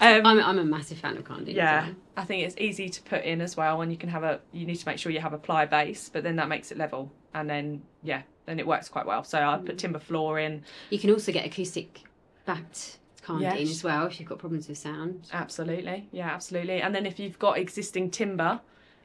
[0.00, 1.54] I'm, I'm a massive fan of Karndean.
[1.54, 4.40] yeah, I think it's easy to put in as well, and you can have a.
[4.52, 6.78] You need to make sure you have a ply base, but then that makes it
[6.78, 9.24] level, and then yeah, then it works quite well.
[9.24, 10.62] So I put timber floor in.
[10.90, 12.02] You can also get acoustic
[12.46, 13.70] backed Karndean Yes.
[13.70, 15.28] as well if you've got problems with sound.
[15.32, 16.80] Absolutely, yeah, absolutely.
[16.82, 18.60] And then if you've got existing timber,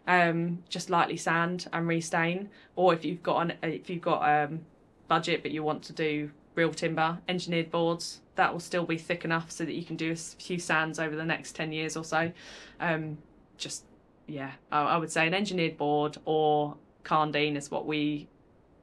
[0.07, 4.61] um, just lightly sand and restain, or if you've got an if you've got um,
[5.09, 9.25] budget but you want to do real timber, engineered boards, that will still be thick
[9.25, 12.03] enough so that you can do a few sands over the next ten years or
[12.03, 12.31] so.
[12.79, 13.17] Um,
[13.57, 13.83] just
[14.27, 18.27] yeah, I, I would say an engineered board or Karndean is what we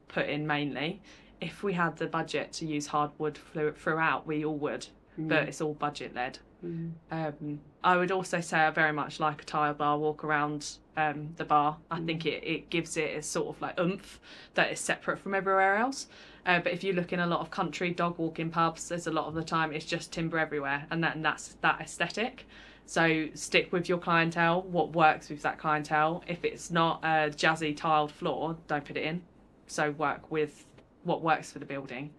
[0.07, 1.01] put in mainly.
[1.39, 4.87] If we had the budget to use hardwood thro- throughout, we all would,
[5.17, 6.39] but it's all budget led.
[6.65, 6.91] Mm.
[7.11, 11.33] Um, I would also say I very much like a tile bar walk around um,
[11.37, 11.77] the bar.
[11.91, 12.05] I Mm.
[12.05, 14.19] think it, it gives it a sort of like oomph
[14.55, 16.07] that is separate from everywhere else.
[16.45, 19.11] Uh, but if you look in a lot of country dog walking pubs, there's a
[19.11, 22.45] lot of the time it's just timber everywhere, and that and that's that aesthetic.
[22.85, 24.61] So stick with your clientele.
[24.61, 26.23] What works with that clientele?
[26.25, 29.21] If it's not a jazzy tiled floor, don't put it in.
[29.67, 30.63] So work with
[31.03, 32.13] what works for the building.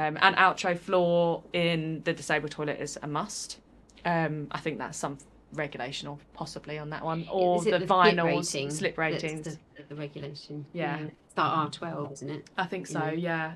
[0.00, 3.58] Um, and Altro floor in the disabled toilet is a must.
[4.04, 5.18] Um, I think that's some
[5.52, 9.44] regulation or possibly on that one, or the, slip vinyls rating slip ratings.
[9.44, 10.64] The, the regulation.
[10.72, 10.98] Yeah.
[11.00, 12.48] It's like R twelve, isn't it?
[12.56, 13.12] I think so, Yeah.
[13.12, 13.52] yeah.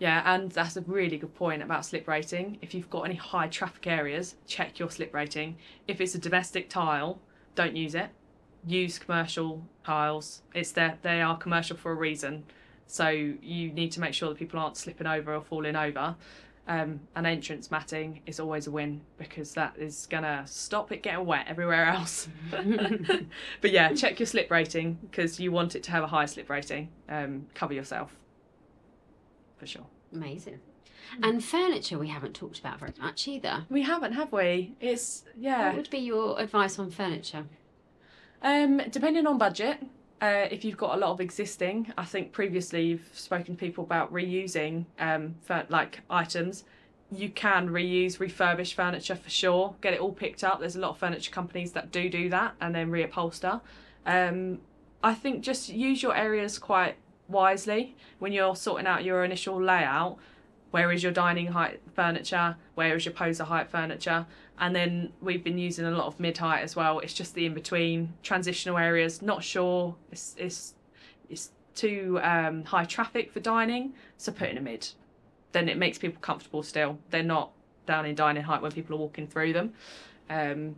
[0.00, 2.58] Yeah, and that's a really good point about slip rating.
[2.60, 5.56] If you've got any high traffic areas, check your slip rating.
[5.86, 7.20] If it's a domestic tile,
[7.54, 8.10] don't use it.
[8.66, 10.42] Use commercial tiles.
[10.52, 12.44] It's there they are commercial for a reason.
[12.86, 16.16] So you need to make sure that people aren't slipping over or falling over.
[16.66, 21.26] Um, and entrance matting is always a win because that is gonna stop it getting
[21.26, 22.26] wet everywhere else.
[23.60, 26.48] but yeah, check your slip rating because you want it to have a high slip
[26.48, 26.88] rating.
[27.08, 28.16] Um, cover yourself
[29.58, 29.86] for sure.
[30.12, 30.60] Amazing.
[31.22, 33.66] And furniture we haven't talked about very much either.
[33.68, 34.74] We haven't, have we?
[34.80, 35.68] It's yeah.
[35.68, 37.44] What would be your advice on furniture?
[38.42, 39.78] Um, depending on budget,
[40.24, 43.84] uh, if you've got a lot of existing, I think previously you've spoken to people
[43.84, 46.64] about reusing um, for, like items.
[47.12, 49.74] You can reuse refurbished furniture for sure.
[49.82, 50.60] Get it all picked up.
[50.60, 53.60] There's a lot of furniture companies that do do that and then reupholster.
[54.06, 54.60] Um,
[55.02, 56.96] I think just use your areas quite
[57.28, 60.16] wisely when you're sorting out your initial layout.
[60.74, 62.56] Where is your dining height furniture?
[62.74, 64.26] Where is your poser height furniture?
[64.58, 66.98] And then we've been using a lot of mid height as well.
[66.98, 69.22] It's just the in between transitional areas.
[69.22, 69.94] Not sure.
[70.10, 70.74] It's it's
[71.30, 74.88] it's too um, high traffic for dining, so put in a mid.
[75.52, 76.98] Then it makes people comfortable still.
[77.10, 77.52] They're not
[77.86, 79.74] down in dining height when people are walking through them.
[80.28, 80.74] Um,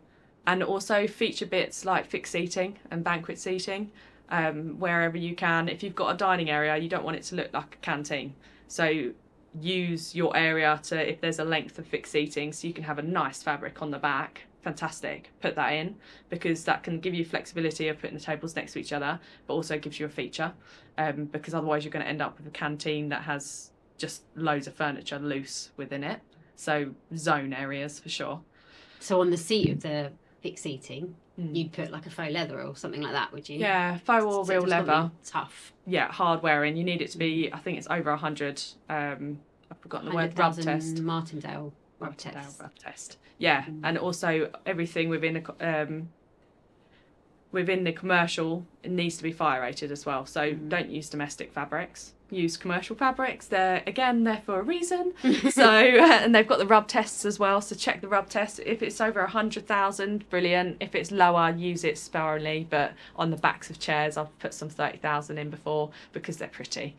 [0.46, 3.90] and also feature bits like fixed seating and banquet seating
[4.28, 5.70] um, wherever you can.
[5.70, 8.34] If you've got a dining area, you don't want it to look like a canteen.
[8.68, 9.12] So
[9.60, 12.98] use your area to if there's a length of fixed seating so you can have
[12.98, 15.94] a nice fabric on the back fantastic put that in
[16.28, 19.54] because that can give you flexibility of putting the tables next to each other but
[19.54, 20.52] also gives you a feature
[20.98, 24.66] um, because otherwise you're going to end up with a canteen that has just loads
[24.66, 26.20] of furniture loose within it
[26.56, 28.40] so zone areas for sure
[28.98, 31.54] So on the seat of the fixed seating, Mm.
[31.54, 33.58] you'd put like a faux leather or something like that, would you?
[33.58, 35.74] yeah faux or So real leather Tough.
[35.86, 39.38] yeah hard wearing you need it to be i think it's over 100 um
[39.86, 42.60] forgotten the word rub test Martindale rub test.
[42.60, 43.18] rub test.
[43.38, 43.80] Yeah, Mm.
[43.84, 46.08] and also everything within a um,
[47.52, 50.26] within the commercial it needs to be fire rated as well.
[50.26, 50.68] So Mm.
[50.68, 52.12] don't use domestic fabrics.
[52.28, 53.46] Use commercial fabrics.
[53.46, 55.12] They're again they're for a reason.
[55.50, 57.60] so and they've got the rub tests as well.
[57.60, 58.58] So check the rub test.
[58.66, 60.78] If it's over a hundred thousand, brilliant.
[60.80, 62.66] If it's lower, use it sparingly.
[62.68, 66.48] But on the backs of chairs, I've put some thirty thousand in before because they're
[66.48, 66.96] pretty.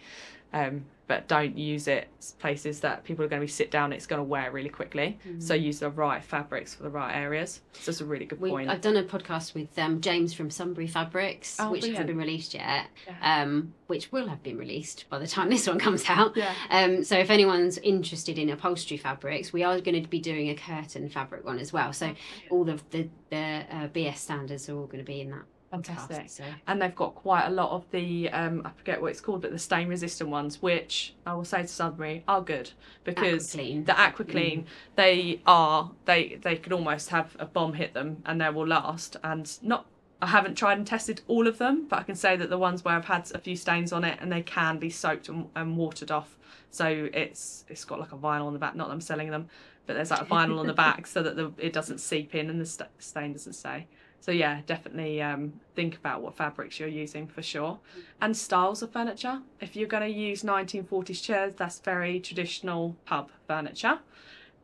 [0.53, 3.93] Um, but don't use it places that people are going to be sit down.
[3.93, 5.17] It's going to wear really quickly.
[5.39, 7.61] So use the right fabrics for the right areas.
[7.73, 8.69] So that's a really good We, point.
[8.69, 12.53] I've done a podcast with um, James from Sunbury Fabrics, Oh, which hasn't been released
[12.53, 13.41] yet, Yeah.
[13.43, 16.35] um, which will have been released by the time this one comes out.
[16.35, 16.53] Yeah.
[16.69, 20.55] Um, so if anyone's interested in upholstery fabrics, we are going to be doing a
[20.55, 21.93] curtain fabric one as well.
[21.93, 22.13] So
[22.49, 23.37] all of the, the
[23.71, 26.29] uh, BS standards are all going to be in that Fantastic.
[26.29, 29.41] So and they've got quite a lot of the um, I forget what it's called,
[29.41, 32.71] but the stain resistant ones, which I will say to Sudbury are good
[33.03, 33.85] because AquaClean.
[33.85, 34.63] the AquaClean
[34.95, 39.17] they are they they could almost have a bomb hit them and they will last.
[39.23, 39.85] And not
[40.21, 42.83] I haven't tried and tested all of them, but I can say that the ones
[42.83, 45.77] where I've had a few stains on it and they can be soaked and, and
[45.77, 46.37] watered off.
[46.71, 48.75] So it's it's got like a vinyl on the back.
[48.75, 49.49] Not that I'm selling them,
[49.85, 52.49] but there's like a vinyl on the back so that the, it doesn't seep in
[52.49, 53.87] and the st- stain doesn't stay.
[54.27, 57.79] So yeah, definitely um, think about what fabrics you're using for sure,
[58.19, 59.39] and styles of furniture.
[59.61, 63.99] If you're going to use 1940s chairs, that's very traditional pub furniture.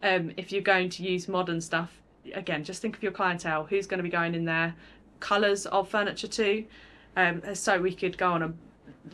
[0.03, 2.01] Um, if you're going to use modern stuff,
[2.33, 3.63] again, just think of your clientele.
[3.63, 4.75] Who's going to be going in there?
[5.21, 6.65] Colours of furniture too.
[7.15, 8.53] Um, so we could go on a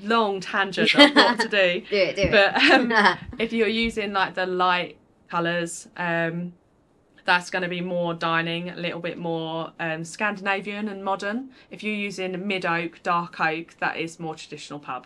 [0.01, 1.81] long tangent of what to do.
[1.87, 2.31] do it, do it.
[2.31, 2.91] But um,
[3.37, 4.97] if you're using like the light
[5.29, 6.53] colours, um,
[7.29, 11.51] that's going to be more dining, a little bit more um, Scandinavian and modern.
[11.69, 15.05] If you're using mid oak, dark oak, that is more traditional pub.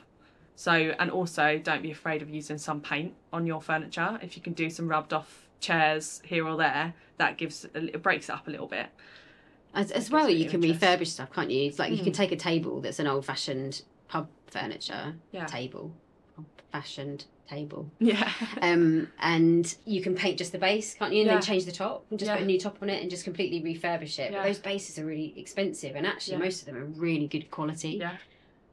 [0.55, 4.19] So, and also don't be afraid of using some paint on your furniture.
[4.21, 8.29] If you can do some rubbed off chairs here or there, that gives it breaks
[8.29, 8.87] it up a little bit.
[9.73, 11.65] As, as well, you can refurbish stuff, can't you?
[11.67, 12.15] It's like you can Mm.
[12.15, 15.45] take a table that's an old fashioned pub furniture Yeah.
[15.45, 15.93] table,
[16.37, 17.89] old fashioned table.
[17.99, 18.29] Yeah.
[18.61, 21.19] Um, and you can paint just the base, can't you?
[21.21, 21.33] And Yeah.
[21.33, 22.35] then change the top and just Yeah.
[22.35, 24.31] put a new top on it and just completely refurbish it.
[24.31, 24.39] Yeah.
[24.41, 27.97] But those bases are really expensive, and actually, most of them are really good quality.
[27.99, 28.11] Yeah.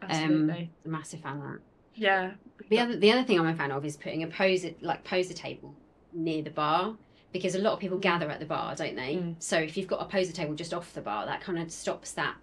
[0.02, 0.70] Um, Absolutely.
[0.84, 1.58] A massive fan of that.
[1.94, 2.30] yeah.
[2.68, 5.34] The other, the other thing I'm a fan of is putting a poser, like poser
[5.34, 5.74] table
[6.12, 6.96] near the bar
[7.32, 9.16] because a lot of people gather at the bar, don't they?
[9.16, 9.34] Mm.
[9.38, 12.12] So if you've got a poser table just off the bar, that kind of stops
[12.12, 12.36] that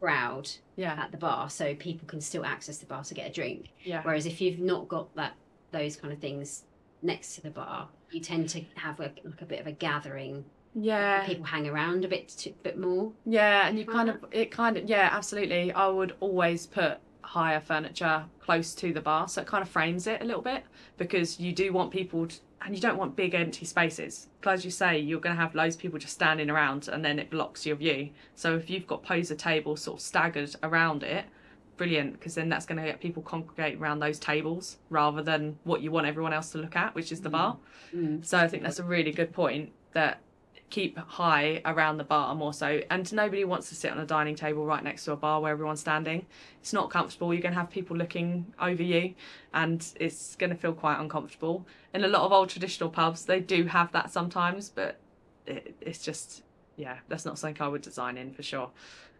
[0.00, 0.94] crowd Yeah.
[1.02, 3.70] at the bar, so people can still access the bar to get a drink.
[3.84, 4.02] Yeah.
[4.02, 5.34] Whereas if you've not got that
[5.74, 6.64] those kind of things
[7.02, 10.44] next to the bar, you tend to have a, like a bit of a gathering.
[10.74, 11.24] Yeah.
[11.26, 13.12] People hang around a bit to, bit more.
[13.26, 15.72] Yeah, and you kind of it kind of yeah, absolutely.
[15.72, 20.06] I would always put higher furniture close to the bar, so it kind of frames
[20.06, 20.64] it a little bit
[20.98, 24.28] because you do want people to, and you don't want big empty spaces.
[24.40, 27.04] 'Cause As you say, you're going to have loads of people just standing around, and
[27.04, 28.10] then it blocks your view.
[28.34, 31.24] So if you've got poser tables sort of staggered around it,
[31.76, 35.80] brilliant because then that's going to get people congregate around those tables rather than what
[35.82, 37.32] you want everyone else to look at, which is the Mm.
[37.32, 37.56] bar.
[37.94, 38.24] Mm.
[38.24, 40.20] So I think that's a really good point that
[40.70, 42.80] keep high around the bar more so.
[42.90, 45.52] And nobody wants to sit on a dining table right next to a bar where
[45.52, 46.26] everyone's standing.
[46.60, 47.32] It's not comfortable.
[47.32, 49.14] You're going to have people looking over you
[49.52, 51.66] and it's going to feel quite uncomfortable.
[51.92, 54.98] In a lot of old traditional pubs, they do have that sometimes, but
[55.46, 56.42] it, it's just,
[56.76, 58.70] yeah, that's not something I would design in for sure.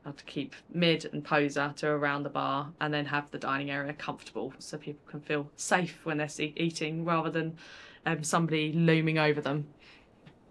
[0.07, 3.93] I'd keep mid and poser to around the bar and then have the dining area
[3.95, 7.57] comfortable so people can feel safe when they're se- eating rather than
[8.05, 9.67] um, somebody looming over them.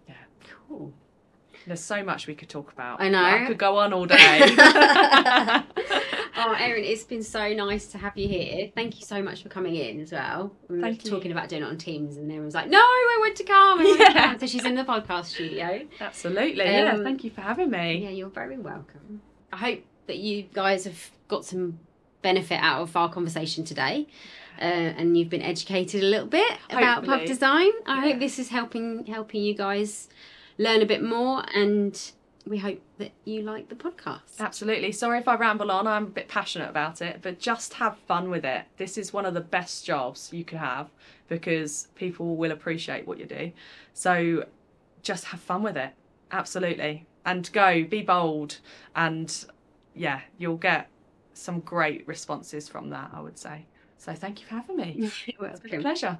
[0.07, 0.15] Yeah.
[0.67, 0.91] Cool.
[1.67, 2.99] There's so much we could talk about.
[2.99, 3.23] I know.
[3.23, 4.15] I could go on all day.
[6.35, 8.69] oh, Erin, it's been so nice to have you here.
[8.75, 10.51] Thank you so much for coming in as well.
[10.67, 11.11] We were Thank you.
[11.11, 13.79] talking about doing it on Teams, and everyone was like, "No, I want to come."
[13.79, 14.27] I want to Yeah.
[14.31, 14.39] come.
[14.39, 15.81] So she's in the podcast studio.
[16.01, 16.65] Absolutely.
[16.65, 16.93] yeah.
[16.95, 17.99] Um, Thank you for having me.
[18.03, 19.21] Yeah, you're very welcome.
[19.53, 21.79] I hope that you guys have got some
[22.23, 24.07] benefit out of our conversation today.
[24.59, 24.63] Uh,
[24.99, 27.69] and you've been educated a little bit about pub design.
[27.85, 28.11] I Yeah.
[28.11, 30.09] hope this is helping helping you guys
[30.57, 31.99] learn a bit more, and
[32.45, 34.39] we hope that you like the podcast.
[34.39, 34.91] Absolutely.
[34.91, 35.87] Sorry if I ramble on.
[35.87, 38.65] I'm a bit passionate about it, but just have fun with it.
[38.77, 40.89] This is one of the best jobs you could have
[41.27, 43.51] because people will appreciate what you do.
[43.93, 44.45] So
[45.01, 45.91] just have fun with it.
[46.31, 47.05] Absolutely.
[47.25, 48.59] And go, be bold.
[48.95, 49.45] And
[49.95, 50.89] yeah, you'll get
[51.33, 53.65] some great responses from that, I would say.
[53.97, 55.11] So thank you for having me.
[55.27, 56.17] It's been a pleasure.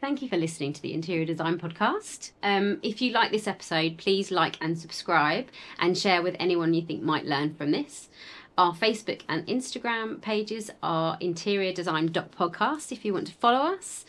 [0.00, 2.32] Thank you for listening to the Interior Design Podcast.
[2.42, 5.48] Um, if you like this episode, please like and subscribe
[5.78, 8.08] and share with anyone you think might learn from this.
[8.56, 14.04] Our Facebook and Instagram pages are interiordesign.podcast if you want to follow us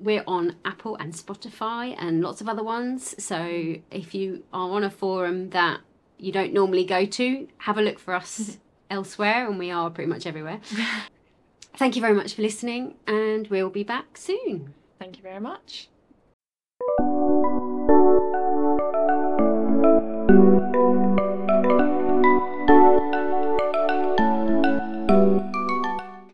[0.00, 3.14] we're on Apple and Spotify and lots of other ones.
[3.22, 5.80] So if you are on a forum that
[6.18, 8.58] you don't normally go to, have a look for us
[8.90, 10.60] elsewhere, and we are pretty much everywhere.
[11.76, 14.74] Thank you very much for listening, and we'll be back soon.
[14.98, 15.88] Thank you very much.
[20.30, 21.29] Thank you.